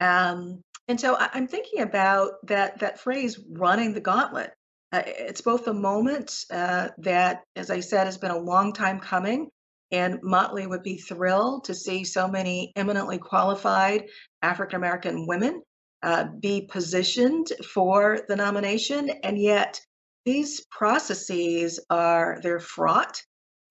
Um, 0.00 0.62
and 0.88 1.00
so 1.00 1.16
I, 1.16 1.30
am 1.34 1.46
thinking 1.46 1.82
about 1.82 2.32
that 2.46 2.78
that 2.80 3.00
phrase 3.00 3.38
"running 3.50 3.92
the 3.92 4.00
gauntlet." 4.00 4.52
Uh, 4.92 5.02
it's 5.06 5.40
both 5.40 5.68
a 5.68 5.74
moment 5.74 6.44
uh, 6.50 6.88
that, 6.98 7.42
as 7.54 7.70
I 7.70 7.80
said, 7.80 8.06
has 8.06 8.18
been 8.18 8.32
a 8.32 8.38
long 8.38 8.72
time 8.72 8.98
coming, 8.98 9.48
and 9.92 10.18
Motley 10.22 10.66
would 10.66 10.82
be 10.82 10.96
thrilled 10.96 11.64
to 11.64 11.74
see 11.74 12.02
so 12.04 12.26
many 12.26 12.72
eminently 12.76 13.18
qualified 13.18 14.06
African 14.42 14.76
American 14.76 15.26
women 15.26 15.62
uh, 16.02 16.24
be 16.40 16.62
positioned 16.62 17.48
for 17.72 18.20
the 18.28 18.36
nomination. 18.36 19.10
And 19.22 19.38
yet, 19.38 19.80
these 20.24 20.66
processes 20.70 21.80
are 21.88 22.38
they're 22.42 22.60
fraught. 22.60 23.22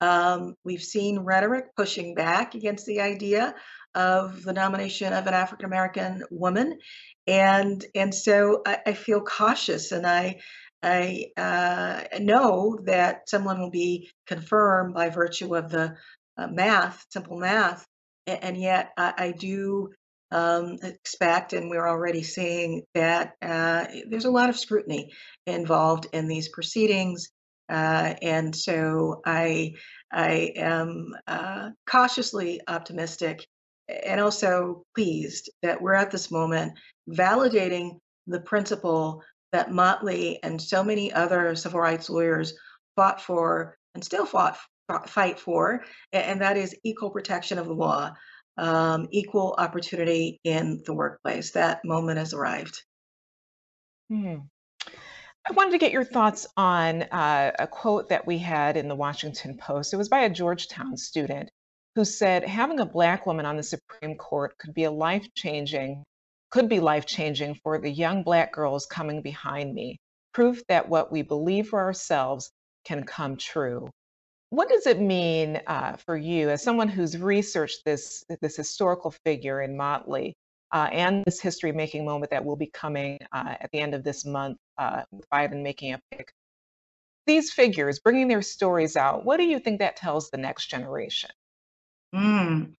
Um, 0.02 0.56
we've 0.64 0.84
seen 0.84 1.20
rhetoric 1.20 1.76
pushing 1.76 2.16
back 2.16 2.56
against 2.56 2.86
the 2.86 3.02
idea 3.02 3.56
of 3.96 4.44
the 4.44 4.54
nomination 4.54 5.14
of 5.14 5.28
an 5.28 5.34
African 5.34 5.66
American 5.66 6.24
woman, 6.32 6.80
and 7.28 7.84
and 7.96 8.14
so 8.14 8.62
I, 8.66 8.80
I 8.88 8.94
feel 8.94 9.22
cautious, 9.22 9.92
and 9.92 10.08
I 10.08 10.40
I 10.82 11.26
uh, 11.36 12.20
know 12.20 12.80
that 12.86 13.30
someone 13.30 13.60
will 13.60 13.72
be 13.72 14.10
confirmed 14.28 14.94
by 14.94 15.10
virtue 15.10 15.56
of 15.56 15.70
the 15.70 15.96
uh, 16.38 16.48
math, 16.48 17.06
simple 17.10 17.38
math, 17.38 17.86
and, 18.26 18.44
and 18.44 18.58
yet 18.58 18.92
I, 18.98 19.14
I 19.18 19.32
do 19.32 19.90
um, 20.32 20.78
expect, 20.84 21.54
and 21.54 21.70
we're 21.70 21.88
already 21.88 22.24
seeing 22.24 22.84
that 22.94 23.34
uh, 23.42 23.86
there's 24.10 24.26
a 24.26 24.32
lot 24.32 24.50
of 24.50 24.60
scrutiny 24.60 25.12
involved 25.46 26.08
in 26.14 26.28
these 26.28 26.50
proceedings, 26.50 27.30
uh, 27.70 28.14
and 28.22 28.56
so 28.56 29.22
I 29.26 29.74
I 30.12 30.54
am 30.56 31.14
uh, 31.28 31.70
cautiously 31.90 32.62
optimistic 32.68 33.46
and 34.06 34.20
also 34.20 34.84
pleased 34.96 35.50
that 35.62 35.82
we're 35.82 35.94
at 35.94 36.12
this 36.12 36.32
moment 36.32 36.74
validating 37.10 37.98
the 38.28 38.40
principle 38.42 39.24
that 39.52 39.72
Motley 39.72 40.40
and 40.44 40.62
so 40.62 40.84
many 40.84 41.12
other 41.12 41.56
civil 41.56 41.80
rights 41.80 42.10
lawyers 42.10 42.54
fought 42.96 43.22
for 43.22 43.78
and 43.96 44.04
still 44.04 44.26
fought 44.26 44.58
fight 45.08 45.40
for, 45.40 45.84
and 46.14 46.42
that 46.42 46.58
is 46.58 46.76
equal 46.84 47.12
protection 47.12 47.60
of 47.60 47.68
the 47.68 47.74
law, 47.74 48.12
um, 48.60 49.08
equal 49.12 49.56
opportunity 49.58 50.40
in 50.44 50.84
the 50.86 50.94
workplace. 50.94 51.52
That 51.52 51.84
moment 51.86 52.20
has 52.20 52.34
arrived. 52.34 52.84
Hmm. 54.10 54.36
I 55.48 55.54
wanted 55.54 55.72
to 55.72 55.78
get 55.78 55.94
your 55.94 56.04
thoughts 56.04 56.46
on 56.58 57.04
uh, 57.04 57.52
a 57.58 57.66
quote 57.66 58.10
that 58.10 58.28
we 58.28 58.38
had 58.38 58.78
in 58.78 58.88
the 58.88 58.96
Washington 58.96 59.58
Post. 59.58 59.94
It 59.94 59.98
was 59.98 60.10
by 60.10 60.20
a 60.20 60.30
Georgetown 60.30 60.98
student 60.98 61.50
who 61.96 62.06
said, 62.06 62.44
"Having 62.44 62.82
a 62.82 62.86
black 62.86 63.26
woman 63.26 63.46
on 63.46 63.56
the 63.56 63.64
Supreme 63.64 64.16
Court 64.16 64.58
could 64.60 64.74
be 64.74 64.84
a 64.84 64.92
life-changing, 64.92 66.04
could 66.52 66.70
be 66.70 66.80
life-changing 66.80 67.56
for 67.64 67.80
the 67.80 67.90
young 67.90 68.24
black 68.24 68.52
girls 68.52 68.86
coming 68.86 69.22
behind 69.22 69.74
me. 69.74 69.98
Proof 70.34 70.62
that 70.68 70.90
what 70.90 71.12
we 71.12 71.22
believe 71.22 71.70
for 71.70 71.80
ourselves 71.80 72.52
can 72.84 73.04
come 73.06 73.38
true." 73.38 73.90
What 74.50 74.70
does 74.70 74.88
it 74.88 75.00
mean 75.00 75.62
uh, 75.68 75.98
for 75.98 76.18
you, 76.18 76.50
as 76.50 76.64
someone 76.64 76.88
who's 76.88 77.18
researched 77.18 77.86
this 77.86 78.26
this 78.42 78.56
historical 78.56 79.12
figure 79.12 79.62
in 79.62 79.78
Motley? 79.78 80.36
uh, 80.72 80.90
and 80.92 81.24
this 81.26 81.40
history 81.40 81.72
making 81.72 82.06
moment 82.06 82.32
that 82.32 82.44
will 82.44 82.56
be 82.56 82.68
coming 82.68 83.20
uh, 83.32 83.56
at 83.60 83.70
the 83.72 83.80
end 83.80 83.94
of 83.94 84.04
this 84.04 84.26
month 84.26 84.58
uh, 84.78 85.04
with 85.12 85.30
Biden 85.30 85.64
making 85.64 85.94
a 85.94 86.00
pick. 86.12 86.32
These 87.26 87.52
figures 87.52 88.00
bringing 88.00 88.28
their 88.28 88.42
stories 88.42 88.96
out, 88.96 89.26
what 89.26 89.38
do 89.38 89.44
you 89.44 89.60
think 89.60 89.80
that 89.80 89.96
tells 89.96 90.30
the 90.30 90.38
next 90.38 90.68
generation? 90.68 91.30
Mm. 92.14 92.74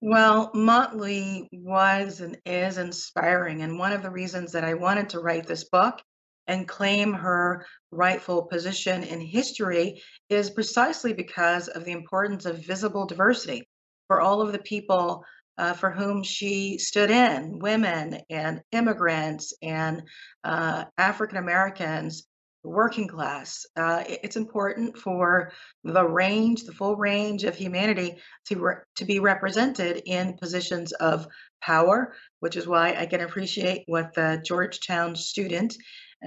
Well, 0.00 0.50
Motley 0.54 1.48
was 1.52 2.20
and 2.20 2.36
is 2.44 2.78
inspiring. 2.78 3.62
And 3.62 3.78
one 3.78 3.92
of 3.92 4.02
the 4.02 4.10
reasons 4.10 4.52
that 4.52 4.64
I 4.64 4.74
wanted 4.74 5.10
to 5.10 5.20
write 5.20 5.46
this 5.46 5.64
book 5.64 6.00
and 6.46 6.68
claim 6.68 7.12
her 7.12 7.66
rightful 7.90 8.42
position 8.42 9.02
in 9.02 9.20
history 9.20 10.02
is 10.28 10.50
precisely 10.50 11.12
because 11.12 11.68
of 11.68 11.84
the 11.84 11.92
importance 11.92 12.46
of 12.46 12.64
visible 12.64 13.06
diversity 13.06 13.68
for 14.08 14.20
all 14.20 14.40
of 14.40 14.52
the 14.52 14.58
people 14.58 15.24
uh, 15.58 15.74
for 15.74 15.90
whom 15.90 16.22
she 16.22 16.78
stood 16.78 17.10
in 17.10 17.58
women 17.58 18.18
and 18.30 18.62
immigrants 18.72 19.52
and 19.62 20.02
uh, 20.44 20.84
African 20.96 21.38
Americans, 21.38 22.26
working 22.64 23.08
class. 23.08 23.66
Uh, 23.76 24.04
it's 24.06 24.36
important 24.36 24.96
for 24.96 25.52
the 25.84 26.04
range, 26.04 26.64
the 26.64 26.72
full 26.72 26.96
range 26.96 27.44
of 27.44 27.56
humanity 27.56 28.16
to, 28.46 28.58
re- 28.58 28.74
to 28.96 29.04
be 29.04 29.18
represented 29.18 30.00
in 30.06 30.38
positions 30.38 30.92
of 30.92 31.26
power, 31.60 32.14
which 32.40 32.56
is 32.56 32.66
why 32.66 32.94
I 32.94 33.06
can 33.06 33.20
appreciate 33.20 33.82
what 33.86 34.14
the 34.14 34.42
Georgetown 34.44 35.16
student 35.16 35.76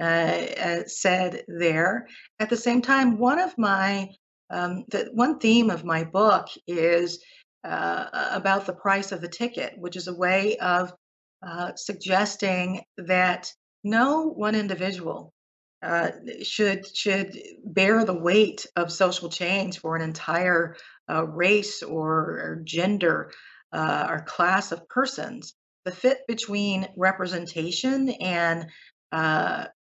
uh, 0.00 0.04
uh, 0.04 0.82
said 0.86 1.42
there. 1.48 2.06
At 2.38 2.50
the 2.50 2.56
same 2.56 2.82
time, 2.82 3.18
one 3.18 3.38
of 3.38 3.56
my 3.58 4.08
um, 4.50 4.84
the 4.88 5.10
one 5.12 5.38
theme 5.38 5.70
of 5.70 5.84
my 5.84 6.04
book 6.04 6.46
is 6.66 7.18
uh, 7.64 8.06
about 8.32 8.66
the 8.66 8.74
price 8.74 9.10
of 9.10 9.20
the 9.20 9.28
ticket, 9.28 9.74
which 9.76 9.96
is 9.96 10.06
a 10.06 10.14
way 10.14 10.56
of 10.58 10.92
uh, 11.46 11.72
suggesting 11.74 12.82
that 12.96 13.52
no 13.82 14.22
one 14.28 14.54
individual 14.54 15.32
uh, 15.82 16.10
should 16.42 16.86
should 16.96 17.36
bear 17.64 18.04
the 18.04 18.18
weight 18.18 18.66
of 18.76 18.90
social 18.90 19.28
change 19.28 19.78
for 19.78 19.94
an 19.94 20.02
entire 20.02 20.76
uh, 21.10 21.26
race 21.26 21.82
or, 21.82 22.12
or 22.18 22.60
gender 22.64 23.30
uh, 23.72 24.06
or 24.08 24.22
class 24.22 24.72
of 24.72 24.88
persons. 24.88 25.54
The 25.84 25.92
fit 25.92 26.20
between 26.26 26.88
representation 26.96 28.08
and 28.08 28.66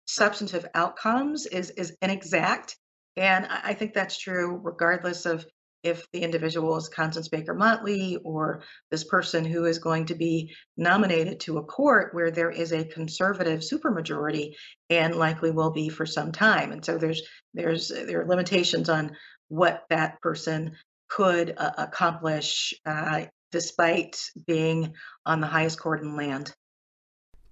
substantive 0.09 0.67
outcomes 0.75 1.47
is 1.47 1.71
is 1.71 1.97
inexact, 2.03 2.77
and 3.17 3.47
I 3.47 3.75
think 3.75 3.95
that's 3.95 4.19
true 4.19 4.61
regardless 4.63 5.27
of 5.27 5.47
if 5.85 6.11
the 6.13 6.23
individual 6.23 6.77
is 6.77 6.89
Constance 6.89 7.29
Baker 7.29 7.55
Motley 7.55 8.19
or 8.25 8.63
this 8.91 9.05
person 9.05 9.45
who 9.45 9.65
is 9.65 9.79
going 9.79 10.07
to 10.07 10.15
be 10.15 10.53
nominated 10.77 11.39
to 11.41 11.59
a 11.59 11.65
court 11.65 12.15
where 12.15 12.33
there 12.33 12.51
is 12.51 12.73
a 12.73 12.85
conservative 12.85 13.61
supermajority 13.61 14.55
and 14.91 15.15
likely 15.15 15.53
will 15.53 15.71
be 15.71 15.89
for 15.89 16.05
some 16.05 16.33
time. 16.33 16.73
And 16.73 16.85
so 16.85 16.99
there's 16.99 17.23
there's 17.55 17.89
there 17.89 18.23
are 18.23 18.29
limitations 18.29 18.89
on 18.89 19.17
what 19.49 19.85
that 19.91 20.21
person 20.21 20.77
could 21.09 21.55
uh, 21.57 21.71
accomplish 21.79 22.75
uh, 22.85 23.27
despite 23.53 24.21
being 24.47 24.95
on 25.25 25.41
the 25.41 25.47
highest 25.47 25.79
court 25.81 26.03
in 26.03 26.17
land. 26.17 26.53